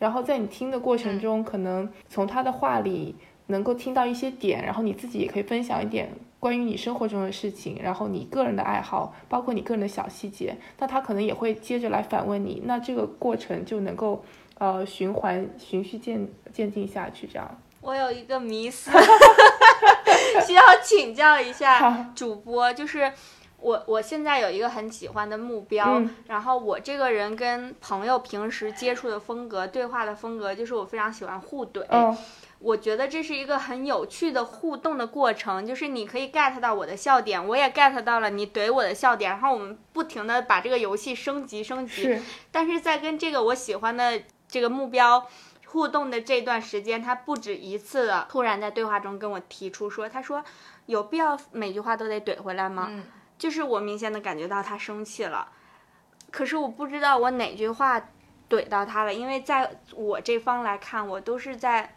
[0.01, 3.15] 然后在你听的过程中，可能从他的话里
[3.47, 14.25] 能够听到一些点，然后你自己也可以分享一点关于你生活中的事情，然后你个人的爱好，包括你个人的小细节，那他可能也会接着来反问你，那这个过程就能够
[14.59, 17.49] 呃循环循序渐渐进下去，这样。
[17.81, 18.93] 我有一个迷思，
[20.47, 23.13] 需要请教一下主播，就是
[23.59, 31.85] 我我现在有一个很喜欢的目标，嗯然后我这个人跟朋友平时接触的风格、对话的风格，就是我非常喜欢互怼。
[31.91, 32.17] 嗯
[32.65, 42.05] 我觉得这是一个很有趣的互动的过程，就是你可以 get 到我的笑点，我也 get 到了你怼我的笑点，然后我们不停的把这个游戏升级升级。
[42.05, 42.23] 是
[42.53, 45.27] 但是在跟这个我喜欢的这个目标
[45.73, 50.45] 互动的这段时间，他不止一次的突然在对话中跟我提出说，他说
[50.85, 52.89] 有必要每句话都得怼回来吗？
[52.91, 53.05] 嗯
[53.39, 55.49] 就是我明显的感觉到他生气了，
[56.31, 58.01] 可是我不知道我哪句话
[58.49, 61.97] 怼到他了，因为在我这方来看，我都是在。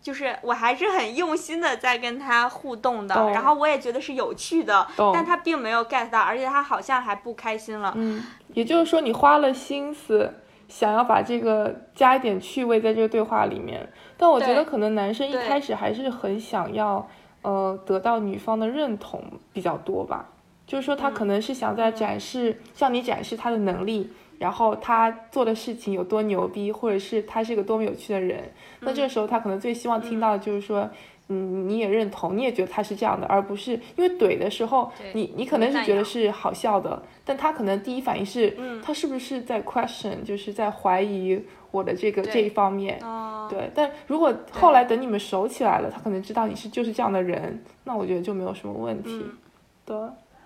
[0.00, 7.92] 就是我还是很用心的在跟他互动的，然后我也觉得是有趣的，但他并没有 get 到，而且他好像还不开心了。
[7.96, 10.32] 嗯，也就是说你花了心思
[10.68, 17.08] 想要把这个加一点趣味在这个对话里面，但我觉得可能男生一开始还是很想要
[17.42, 20.28] 呃得到女方的认同比较多吧，
[20.66, 24.10] 就是说他可能是想在展示、向你展示他的能力。
[24.38, 28.44] 然后他做的事情有多牛逼，或者是他是个多么有趣的人，
[28.78, 30.88] 那这个时候他可能最希望听到的就是说，
[31.28, 43.70] 嗯，你也认同，你也觉得他是这样的，而不是因为怼的时候，你你可能是觉得是好笑的，但他可能第一反应是，他是不是在 question，就是在怀疑我的这个这一方面，哦，对。
[43.74, 49.36] 但如果后来等你们熟起来了，他可能知道你是就是这样的人，那我觉得就没有什么问题，嗯。
[49.84, 49.96] 对。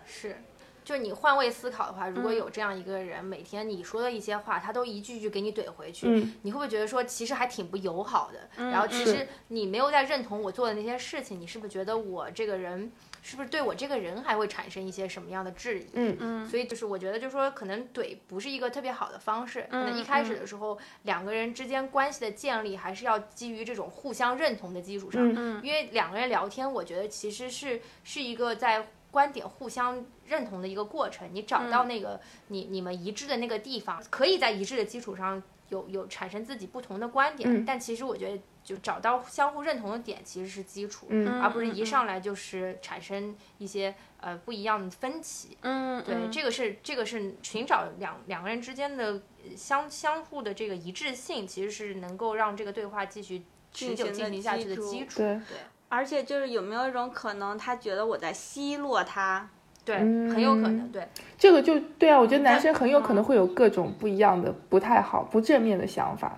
[0.04, 0.36] 是，
[0.84, 8.70] 就是你换位思考的话，如嗯果有这样一个人，每天你说的一些话，他都一句句给你怼回去，嗯你会不会觉得说其实还挺不友好的？
[8.70, 12.90] 然后其实你没有在认同我做的那些事情，你是不是觉得我这个人？
[13.24, 15.86] 是不是对我这个人还会产生一些什么样的质疑？
[15.92, 19.64] 嗯嗯所以就是我觉得，就是说，可能怼不是一个特别好的方式。
[19.70, 25.22] 可能一嗯开始的时候，两个人之间关系的建立，还是要基于这种互相认同的基础上。
[25.36, 31.28] 嗯因为两个人聊天，我觉得其实是是一个在观点互相认同的一个过程。
[31.32, 37.48] 你找到那个、你你们一致的那个地方，可以在一致的基础上有有产生自己不同的观点。
[37.48, 45.56] 嗯但其实我觉得，就找到相互认同的点其实是基础，嗯而不是一上来就是产生一些呃不一样的分歧。
[45.60, 53.42] 嗯，对，嗯这个是这个是寻找两两个人之间的呃相相互的这个一致性，其实是能够让这个对话继续
[53.72, 55.18] 持久进行下去的基础基础。
[55.18, 55.58] 对对
[55.94, 59.46] 而且就是有没有一种可能，他觉得我在奚落他？
[59.84, 61.06] 对，很有可能嗯对。
[61.36, 66.32] 这个就对啊，我觉得男生很有可能会有各种不一样的、不太好、不正面的想法。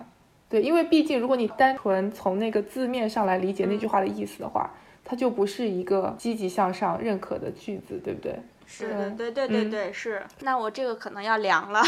[0.49, 4.69] 对，因为毕竟如果你单纯从那个字面上来理解那句话的意思的话，
[5.05, 8.37] 它就不是一个积极向上、认可的句子，对不对？
[8.67, 10.21] 是对对对对对嗯，是。
[10.41, 11.81] 那我这个可能要凉了。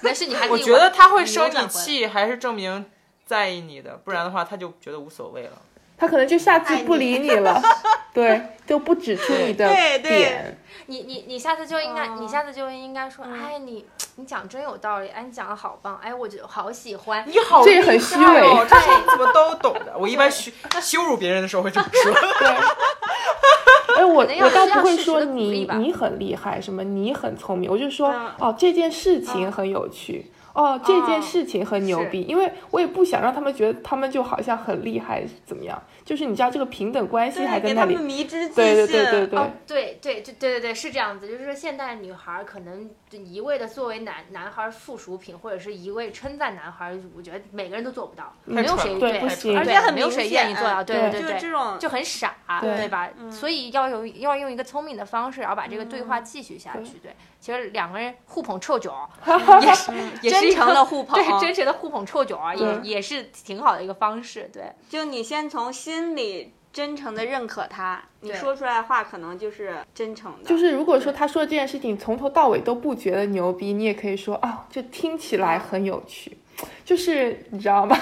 [0.00, 1.50] 没事你还我觉得他会生。
[1.50, 2.84] 你气，还是证明
[3.26, 5.52] 在意你的，不然的话他就觉得无所谓了。
[5.98, 7.60] 他可能就下次不理你了，
[8.12, 10.18] 对，就不指出你的对对。
[10.18, 10.58] 点。
[10.88, 12.18] 你你你下次就应该，哦。
[12.20, 13.84] 你下次就应该说，哎，你
[14.16, 17.24] 你讲真有道理，哎，你讲的好棒，哎，我就好喜欢。
[17.26, 18.24] 你好这很厉虚伪。
[18.24, 19.96] 害哦，这你怎么都懂的？
[19.98, 22.12] 我一般羞羞辱别人的时候会这么说。
[22.38, 22.48] 对
[23.96, 28.30] 哎，我我倒不会说你你很厉害，什么你很聪明，我就说、嗯。
[28.38, 38.54] 哦这件事情很有趣，哦这件哦事情很牛逼，因为我也不想让他们觉得他们就好像很厉害怎么样，就是你知道这个平等关系还对，在那里给他们，迷之自信。
[38.54, 49.18] 对对对对对，哦，对对对对对对，是这样子，就是说现代女孩儿可能一味的作为男男孩儿附属品，或者是一味称赞男孩儿，我觉得每个人都做不到，没有谁对
[49.56, 53.10] 而且很没有谁明显愿意做到，对对对对就是这种就很傻，对对吧？
[53.18, 56.98] 嗯所以要有要用一个聪明的方式，然后把这个对嗯话继续下去。
[57.02, 59.10] 对，其实两个人互捧臭脚
[59.60, 59.92] 也是
[60.22, 64.48] 也是真诚的互捧对，真诚的互捧臭脚啊，也也是挺好的一个方式。
[64.52, 70.48] 对，就你先从心里真诚的认可他，你说出来的话可能就是真诚的。
[70.48, 76.36] 就是如果说他说这件事情从头到尾都不觉得牛逼，你也可以说啊、就听起来很有趣，
[76.84, 77.96] 就是你知道吗？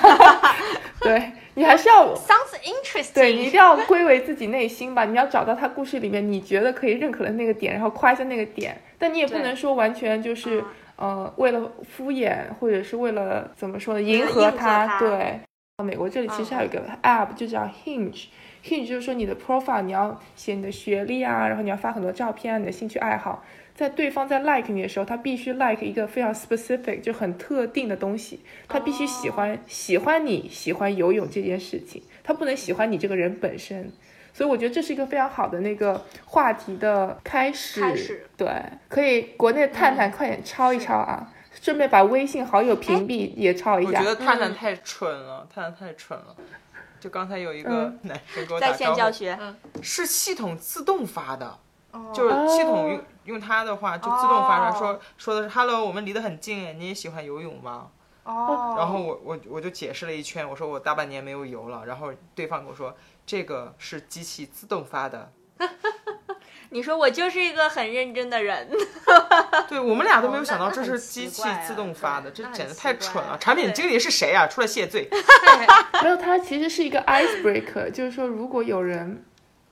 [1.01, 3.15] 对你还是要 sounds interesting。
[3.15, 10.65] 对你一定要归为自己内心吧，你要找到他故事里面你觉得可以认可的那个点，然后夸一下那个点，但你也不能说完全就是嗯
[10.97, 14.99] 呃为了敷衍或者是为了怎么说呢，迎合，他。
[14.99, 15.39] 对
[15.83, 18.27] 美国这里其实还有一个 app 就叫 Hinge。
[18.63, 23.45] Hinge 就是说你的 profile 你要写你的学历啊，然后你要发很多照片啊，你的兴趣爱好。
[23.75, 28.39] 在对方在 like 你的时候，他必须 like 一个非常 specific 就很特定的东西，
[28.69, 33.91] 他必须喜欢、喜欢你喜欢游泳这件事情，他不能喜欢你这个人本身。
[34.33, 37.81] 所以我觉得这是一个非常好的那个话题的开始。
[37.81, 38.49] 开始对，
[38.89, 41.33] 可以国内探探快点抄一抄啊，
[41.65, 43.99] 顺便把微信好友屏蔽也抄一下。
[43.99, 46.37] 我觉得探探太蠢了，探探太蠢了。
[47.01, 49.39] 就刚才有一个男生给我打在线招呼，教学，
[49.81, 51.59] 是系统自动发的，
[51.93, 52.13] 哦。
[52.15, 57.89] 就是系统用用它的话就自动发出来说说的是 “hello，我们离得很近，哎，你也喜欢游泳吗？”
[58.25, 65.33] 哦，然后我我我就解释了一圈，我说我大半年没有游了，然后对方跟我说这个是机器自动发的，
[66.75, 68.69] 你说我就是一个很认真的人，
[69.71, 73.31] 对我们俩都没有哦想到这是机器自动发的，这简直太蠢了！
[73.35, 74.49] 啊产品经理是谁啊？
[74.49, 75.09] 出来谢罪！
[76.03, 79.25] 没有，它其实是一个 icebreaker，就是说如果有人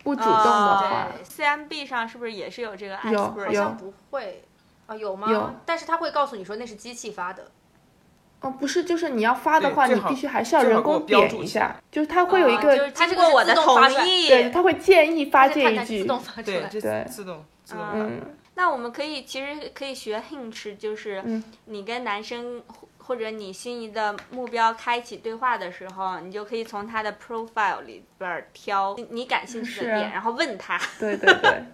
[0.05, 3.11] 不主动的话，对 CMB 上是不是也是有这个 icebreaker？
[3.11, 4.45] 有好像不会
[4.87, 5.27] 啊，有吗？
[5.29, 7.51] 有但是他会告诉你说那是机器发的。
[8.43, 14.29] 哦，不是，就是你要发的话，你必须还是要人工标注起点一下，就是它会有一个，啊就是经过我的同意。
[14.29, 16.69] 对，它会建议发这一句探探自，动发出对，来。
[16.69, 17.93] 这对自动自动发。
[17.95, 18.21] 嗯，
[18.55, 30.81] 那我们可以其实可以学 Hinge，就是嗯你跟男生或或者你心仪的目标开启对话的时候，你就可以从他的 profile 里边儿挑你你感兴趣的点，然后问他。
[30.99, 31.65] 对对对，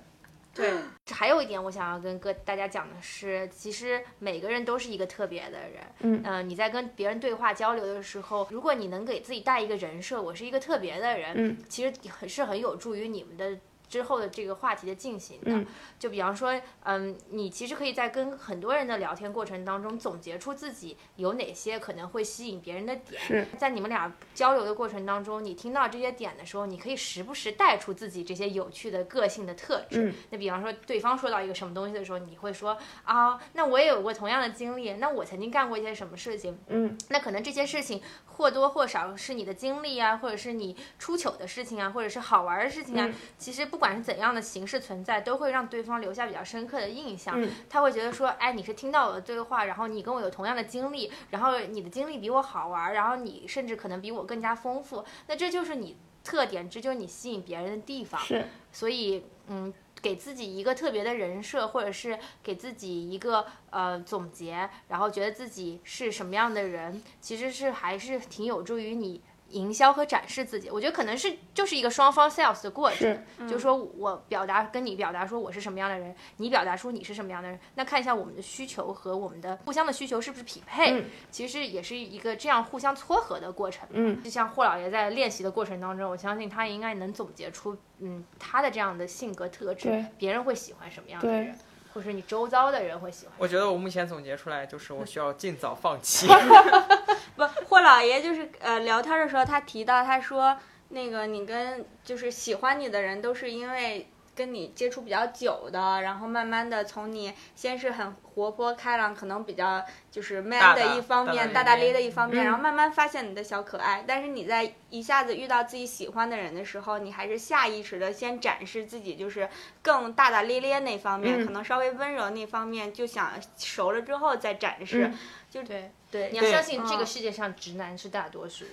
[0.58, 5.80] 对，还有一点我想要跟各大家讲的是，其实每个人都是一个特别的人。
[6.00, 13.56] 嗯呃你在跟别人对话交流的时候，如果你能给自己带一个人设，我是一个特别的人，嗯其实很是很有助于你们的。
[13.88, 15.66] 之后的这个话题的进行的，嗯
[15.98, 30.04] 就比方说，嗯，你其实可以在跟很多人的聊天过程当中总结出自己有哪些可能会吸引别人的点，是在你们俩交流的过程当中，你听到这些点的时候，你可以时不时带出自己这些有趣的个性的特质。
[30.04, 43.06] 嗯那比方说，对方说到一个什么东西的时候，你会说啊，那我也有过同样的经历，那我曾经干过一些什么事情，嗯那可能这些事情或多或少是你的经历啊，或者是你出糗的事情啊，或者是好玩的事情啊。
[43.06, 47.40] 嗯其实不管是怎样的形式存在，都会让对方留下比较深刻的印象。
[47.40, 58.20] 嗯他会觉得说，哎，你是听到我的对话，然后你跟我有同样的经历，然后你的经历比我好玩，然后你甚至可能比我更加丰富，那这就是你特点，这就是你吸引别人的地方。
[58.20, 59.72] 是，所以，嗯，
[60.02, 70.70] 给自己一个特别的人设，或者是给自己一个呃总结，然后觉得自己是什么样的人，其实是还是挺有助于你营销和展示自己。
[70.70, 83.88] 我觉得可能是就是一个双方 sales 的过程是，就是说我表达跟你表达说我是什么样的人，你表达出你是什么样的人，那看一下我们的需求和我们的互相的需求是不是匹配，嗯其实也是一个这样互相撮合的过程。
[83.92, 91.56] 嗯就像霍老爷在练习的过程当中，我相信他应该能总结出，嗯，他的这样的性格特质，别人会喜欢什么样的人，
[91.94, 93.34] 或者你周遭的人会喜欢。
[93.38, 96.26] 我觉得我目前总结出来就是我需要尽早放弃。
[97.38, 100.58] 不，霍老爷就是呃聊天的时候，他提到他说
[100.88, 114.04] 那个你跟就是喜欢你的人都是因为跟你接触比较久的，然后慢慢的从你先是很活泼开朗，可能比较就是 man 的一方面，大大咧咧一方面，嗯然后慢慢发现你的小可爱。
[114.06, 119.50] 但是你在一下子遇到自己喜欢的人的时候，你还是下意识的先展示自己就是
[119.82, 125.08] 更大大咧咧那方面，嗯可能稍微温柔那方面，就想熟了之后再展示。
[125.08, 125.18] 嗯
[125.50, 128.66] 就对，对你要相信这个嗯世界上直男是大多数，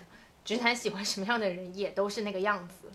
[0.44, 2.92] 直男喜欢什么样的人也都是那个样子。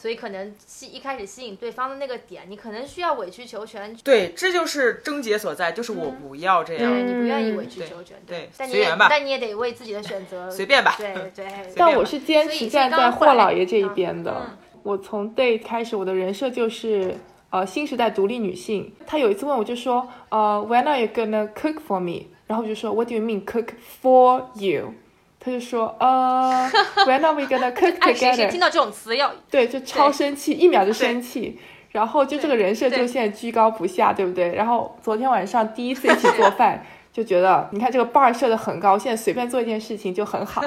[0.00, 6.90] 所以可能吸一开始吸引对方的那个点，你可能需要委曲求全，对，这就是症结所在，就是我不要这样。
[6.90, 11.46] 对你不愿意嗯委曲求全，对但你也随缘吧但你也得为自己的选择 随便吧对对。
[11.76, 14.32] 但我是坚持站在霍老爷这一边的。
[14.32, 17.14] 嗯我从 date 开始，我的人设就是
[17.50, 18.90] 呃新时代独立女性。
[19.06, 22.28] 他有一次问我就说，呃，When are you gonna cook for me？
[22.46, 23.66] 然后我就说，What do you mean cook
[24.02, 24.94] for you？
[25.42, 26.70] 他就说，呃，
[27.06, 28.50] When are we gonna cook 爱谁谁 together？
[28.50, 31.58] 听到这种词要对，就超生气，一秒就生气。
[31.92, 34.54] 然后就这个人设就现在居高不下，对不对？
[34.54, 40.62] 然后昨天晚上第一次一起 做饭，就觉得你看这个 bar 设的很高，现在随便做一件事情就很好。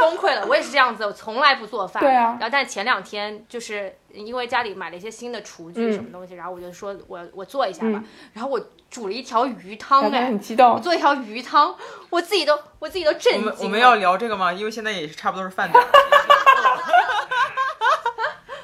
[0.00, 0.46] 崩溃了。
[0.46, 2.00] 我也是这样子，我从来不做饭。
[2.02, 7.98] 对啊然后但是前两天就是因为家里买了一些新的厨具嗯什么东西，然后我就说我我做一下吧。
[8.02, 8.58] 嗯然后我
[8.90, 10.80] 煮了一条鱼汤哎，很激动我。
[10.80, 11.74] 做一条鱼汤，
[12.08, 13.40] 我自己都我自己都震惊。
[13.40, 14.50] 我们我们要聊这个吗？
[14.52, 15.86] 因为现在也是差不多是饭点儿。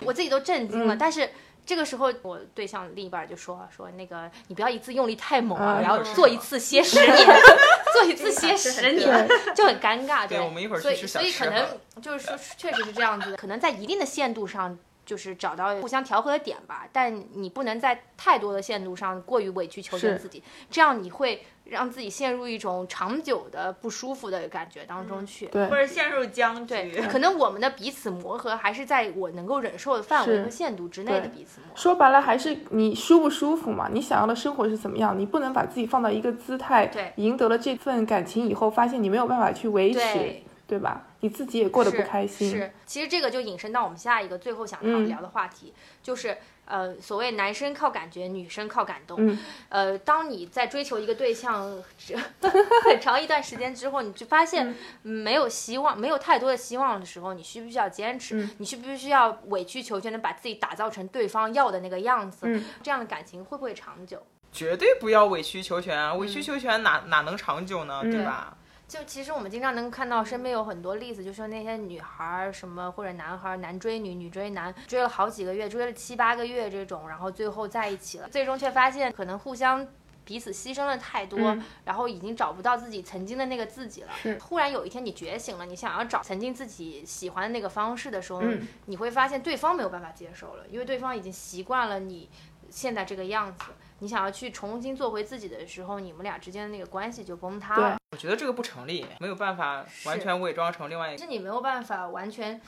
[0.00, 0.94] 我自己都震惊了。
[0.94, 1.28] 嗯但是
[1.66, 7.26] 这个时候，我对象另一半就说说那个你不要一次用力太猛啊，啊然后做一次歇十年，
[7.92, 10.26] 做一次歇十年，就很尴尬。
[10.28, 11.66] 对我们一会儿去所以吃小所以可能
[12.02, 14.78] 就是说，确实是这样子的，可能在一定的限度上。
[15.04, 25.46] 就是找到互相调和的点吧，但你不能在太多的限度上过于委曲求全自己，这样你会让自己陷入一种长久的不舒服的感觉当中去。
[25.46, 31.76] 对或者陷入僵对局。，可能我们的彼此磨合还是在我能够忍受的范围和限度之内的彼此磨合。
[31.76, 33.88] 说白了还是你舒不舒服嘛？
[33.90, 35.18] 你想要的生活是怎么样？
[35.18, 41.02] 你不能把自己放到一个姿态，对赢得了这份感情以后，发现你没有办法去维持，对对吧？
[41.20, 42.50] 你自己也过得不开心。
[42.50, 45.72] 是，其实这个就引申到我们下一个最后想讨嗯聊的话题，
[46.02, 49.18] 就是呃，所谓男生靠感觉，女生靠感动。
[49.20, 49.38] 嗯
[49.68, 52.16] 呃，当你在追求一个对象只
[52.84, 58.36] 很长一段时间之后，你就发现没有希望，没有太多的希望的时候，你需不需要坚持？
[58.42, 62.46] 嗯你需不需要委曲求全的把自己打造成对方要的那个样子？
[62.48, 64.22] 嗯这样的感情会不会长久？
[64.50, 66.14] 绝对不要委曲求全啊！
[66.14, 68.00] 委曲求全哪哪能长久呢？
[68.02, 68.56] 对嗯吧？
[68.86, 79.86] 就其实我们经常能看到身边有很多例子，就说那些女孩儿什么或者男孩儿男追女，女追男，追了好几个月，追了七八个月这种，然后最后在一起了，最终却发现可能互相。
[80.26, 84.38] 彼此牺牲了太多，嗯然后已经找不到自己曾经的那个自己了是。
[84.38, 92.30] 忽然有一天你觉醒了，你想要找曾经自己喜欢的那个方式的时候，嗯你会发现对方没有办法接受了，因为对方已经习惯了你
[92.70, 93.64] 现在这个样子。
[93.98, 97.98] 你想要去重新做回自己的时候，你们俩之间的那个关系就崩塌了。
[98.14, 102.60] 我觉得这个不成立，没有办法完全伪装成另外一个，是你没有办法完全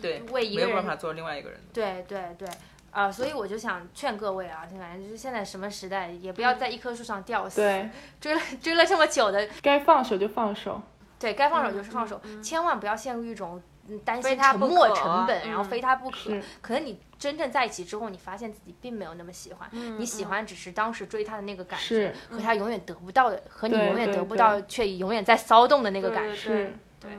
[0.00, 1.60] 对，为一个人没有办法做另外一个人。
[1.70, 2.48] 对对对，
[2.92, 7.60] 啊、所以我就想劝各位啊，就反正就是现在什么时代，也不要在一棵树上吊死。
[7.60, 10.80] 对，追了追了这么久的，该放手就放手。
[11.18, 13.62] 对该放手就是放手，千万不要陷入一种嗯
[14.04, 16.16] 担心非他不沉没成本，嗯然后非他不可。
[16.16, 19.68] 是可能你真正在一起之后，你发现自己并没有那么喜欢，
[19.98, 26.34] 你喜欢只是当时追他的那个感觉是，和他永远得不到的，和你永远得不到却永远在骚动的那个感觉。
[26.34, 27.10] 是，对，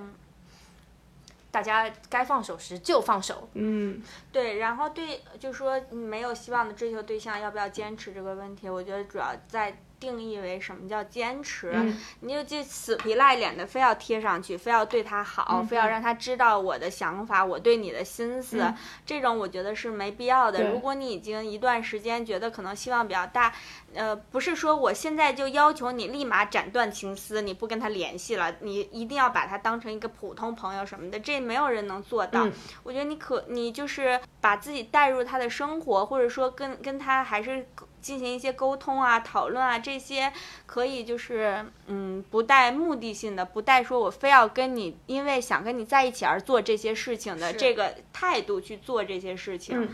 [1.49, 3.49] 大家该放手时就放手。
[3.53, 11.71] 嗯，对，然后对，就说你没有希望的追求对象要不要坚持这个问题，我觉得主要在定义为什么叫坚持。
[11.73, 18.75] 嗯你就就死皮赖脸的非要贴上去，非要对他好，非要让他知道我的想法，我对你的心思，嗯
[19.05, 20.71] 这种我觉得是没必要的。
[20.71, 23.53] 如果你已经一段时间觉得可能希望比较大，
[23.93, 32.45] 呃，不是说我现在就要求你立马斩断情丝，你不跟他联系了，你一定要把他当成一个普通朋友什么的，这没有人能做到。
[32.45, 32.53] 嗯
[32.83, 37.67] 我觉得你可你就是把自己带入他的生活，或者说跟跟他还是
[38.07, 40.31] 进行一些沟通啊、讨论啊，这些
[40.65, 49.83] 可以就是嗯不带目的性的，不带说我非要跟你因为想跟你在一起而做这些事情的这个态度去做这些事情。
[49.83, 49.89] 嗯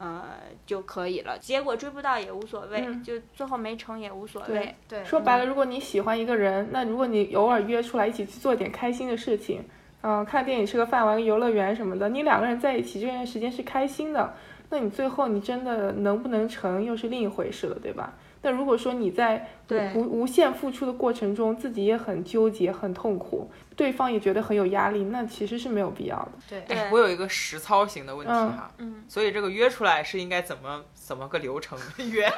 [0.00, 0.26] 呃，
[0.64, 1.36] 就可以了。
[1.40, 4.72] 结果追不到也无所谓，嗯就最后没成也无所谓。
[4.86, 9.60] 对，说白了，如果你喜欢一个人，那如果你偶尔约出来一起去做点开心的事情，
[10.02, 14.32] 嗯、看电影、吃个饭、玩个游乐园什么的，你两个人在一起这段时间是开心的，
[14.70, 18.12] 那你最后你真的能不能成又是另一回事了，对吧？
[18.40, 26.62] 但如果说你在对无无限付出的过程中，自己也很纠结、很痛苦，对方也觉得很有压力，那其实是没有必要的。
[26.68, 31.76] 对我有一个实操型的问题嗯哈，嗯，所以这个约出来是应该怎么怎么个流程
[32.12, 32.30] 约？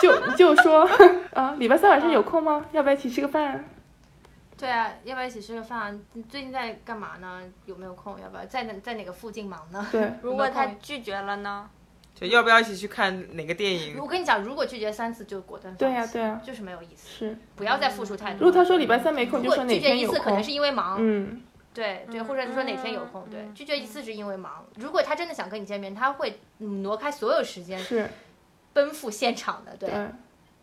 [0.00, 0.88] 就就说
[1.34, 2.64] 啊，礼拜三晚上有空吗？
[2.72, 3.62] 要不要一起吃个饭？
[4.62, 6.00] 对啊，要不要一起吃个饭？
[6.12, 7.42] 你最近在干嘛呢？
[7.66, 8.16] 有没有空？
[8.20, 9.84] 要不要在哪在哪个附近忙呢？
[9.90, 11.68] 对， 如果他拒绝了呢？
[12.14, 14.06] 就要不要一起去看哪个电影我？
[14.06, 15.84] 跟你讲，如果拒绝三次就果断放弃。
[15.84, 17.36] 对呀对呀就是没有意思，是。
[17.56, 18.38] 不要再付出太多。
[18.38, 20.44] 如果他说礼拜三没空，如果就说哪拒绝一次，天有空可能。
[20.44, 20.98] 是因为忙。
[21.00, 21.42] 嗯，
[21.74, 24.64] 对对，或者是说哪天有空，对，嗯拒绝一次是因为忙。
[24.76, 28.08] 如果他真的想跟你见面，他会嗯挪开所有时间是，
[28.72, 29.90] 奔赴现场的，对。
[29.90, 30.06] 对，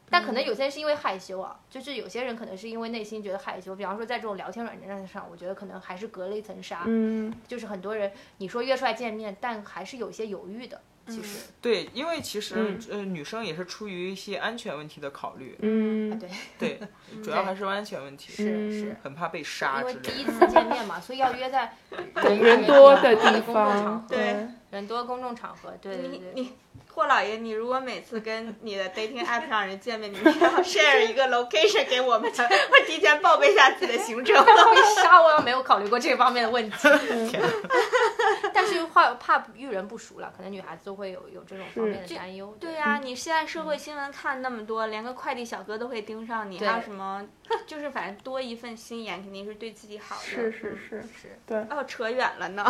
[0.09, 16.29] 但可能有些人是因为害羞啊，就是有些人可能是因为内心觉得害羞，比方说在这种聊天软件上，我觉得可能还是隔了一层纱，嗯，就是很多人你说约出来见面，但还是有些犹豫的，其实，对，因为其实、嗯呃女生也是出于一些安全问题的考虑，嗯，啊对，
[16.77, 18.95] 对，主要还是安全问题，是嗯是。
[19.03, 20.11] 很怕被杀因为之类的。
[20.11, 21.73] 第一次见面嘛，所以要约在
[22.15, 26.31] 人 人多的地方，合对，人多公众场合，对对你对。
[26.35, 26.53] 你
[26.91, 32.29] 霍老爷，你如果每次跟你的 dating app 上人见面，你一定要 share 一个 location 给我们，
[32.69, 34.43] 会提前报备一下自己的行程吗？
[34.43, 36.77] 会 杀我，没有考虑过这方面的问题。
[38.53, 42.55] 但是怕怕遇人不熟了，可能女孩子都会有有这种方面的担忧。
[42.59, 47.25] 对呀、你现在社会新闻看那么多，连个快递小哥都会盯上你，还有什么？
[47.65, 50.21] 就是反正多一份心眼，肯定是对自己好的。
[50.21, 51.39] 是是是，是。
[51.45, 52.65] 对，哦，扯远了呢。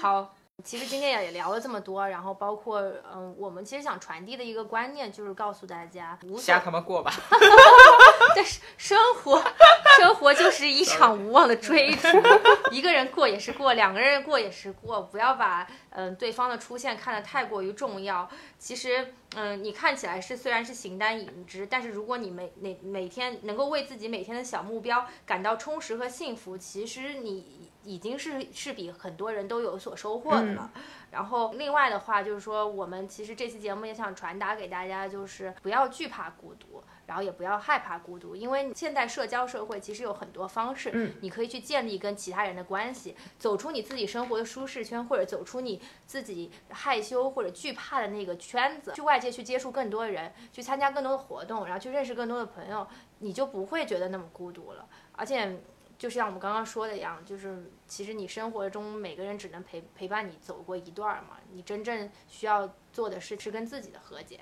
[0.00, 0.34] 好，
[0.64, 2.80] 其实今天也聊了这么多，然后包括
[3.14, 7.12] 嗯，我们其实想传递的一个观念就是告诉大家，瞎他妈过吧。
[8.34, 9.42] 但是生活，
[9.98, 12.08] 生活就是一场无望的追逐，
[12.70, 18.28] 一个人过也是过，两个人过也是过，不要把嗯对方的出现看得太过于重要。
[18.58, 30.70] 其实嗯，你看起来是虽然是形单影只，但是如果你每每每天能够为自己每天的小目标感到充实和幸福，其实你已经是是比很多人都有所收获的了。
[31.10, 36.82] 然后另外的话就是说，我们其实这期节目也想传达给大家，就是不要惧怕孤独。
[37.06, 52.86] 然后也不要害怕孤独，因为现代社交社会其实有很多方式，嗯，你可以去建立跟其他人的关系，走出你自己生活的舒适圈，或者走出你自己害羞或者惧怕的那个圈子，去外界去接触更多人，去参加更多的活动，然后去认识更多的朋友，
[53.18, 54.88] 你就不会觉得那么孤独了。
[55.12, 55.60] 而且，
[55.96, 64.40] 就像我们刚刚说的一样，就是其实你生活中每个人只能陪陪伴你走过一段嘛，你真正需要做的是是跟自己的和解。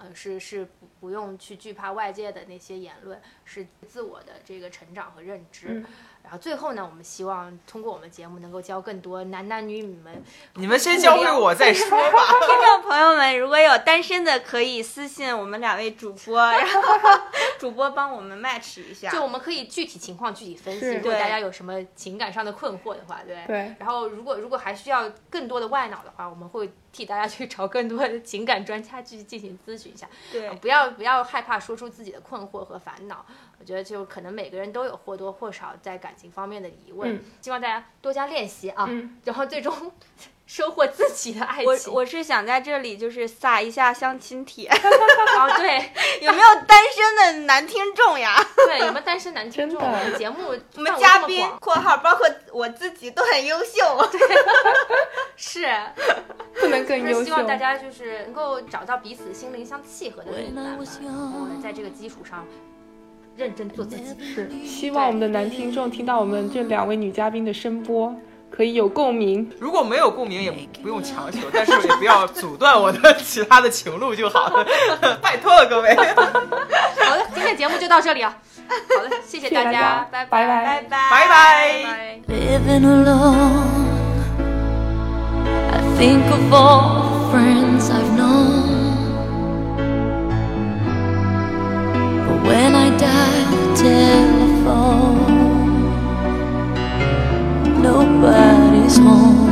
[0.00, 5.68] 呃，是是不不用去惧怕外界的那些言论，是自我的这个成长和认知。
[5.68, 5.86] 嗯
[6.22, 10.22] 然后最后呢，我们希望通过我们节目能够教更多男男女女们。
[10.56, 12.20] 你们先教会我再说吧。
[12.46, 16.82] 听众朋友们，如果有单身的，可以私信我们两位主播，然后
[17.58, 19.10] 主播帮我们 match 一下。
[19.10, 23.42] 就我们可以具体情况具体分析，如果大家有什么情感上的困惑的话，对。
[23.46, 30.08] 对然后如果如果还需要更多的外脑的话，我们会替大家去找更多的情感专家去进行咨询一下。
[30.32, 33.24] 对不要不要害怕说出自己的困惑和烦恼。
[33.58, 39.92] 我觉得就可能每个人都有或多或少在感情方面的疑问，嗯希望大家多加练习啊，嗯然后最终
[40.52, 41.92] 收获自己的爱我情。
[41.94, 44.66] 我是想在这里就是撒一下相亲帖，
[45.38, 45.78] 哦，对
[46.26, 48.44] 有没有单身的男听众呀？
[48.66, 49.80] 对，有没有单身男听众？
[49.80, 54.08] 我们节目我们嘉宾这么广（括号包括我自己）都很优秀。
[54.10, 54.20] 对
[55.36, 55.68] 是，
[56.54, 57.46] 不能更优秀就是希望。
[57.46, 62.44] 大家就是能够找到彼此心灵相契合的另一半吧，然后呢，在这个基础上
[63.36, 64.34] 认真做自己。
[64.34, 68.12] 是，希望我们的男听众听到我们这两位女嘉宾的声波，
[68.50, 69.50] 可以有共鸣。
[69.58, 70.50] 如果没有共鸣，也
[70.82, 74.66] 不用强求，但是也不要阻断我的其他的情路就好了，
[75.22, 75.94] 拜托了各位。
[75.94, 76.04] 好
[77.16, 78.36] 的，今天节目就到这里啊。
[78.96, 81.28] 好的，谢谢谢谢大家拜拜拜拜拜
[85.98, 87.09] 拜
[98.90, 99.50] nobody's home.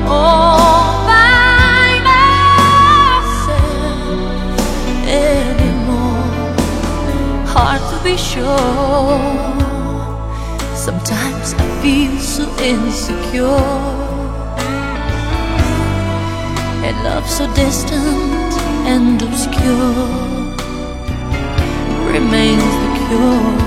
[0.07, 3.49] all by myself
[5.07, 6.25] anymore.
[7.47, 9.34] Hard to be sure.
[12.61, 14.05] Insecure.
[16.85, 18.53] And love so distant
[18.85, 20.55] and obscure
[22.11, 23.64] remains the cure.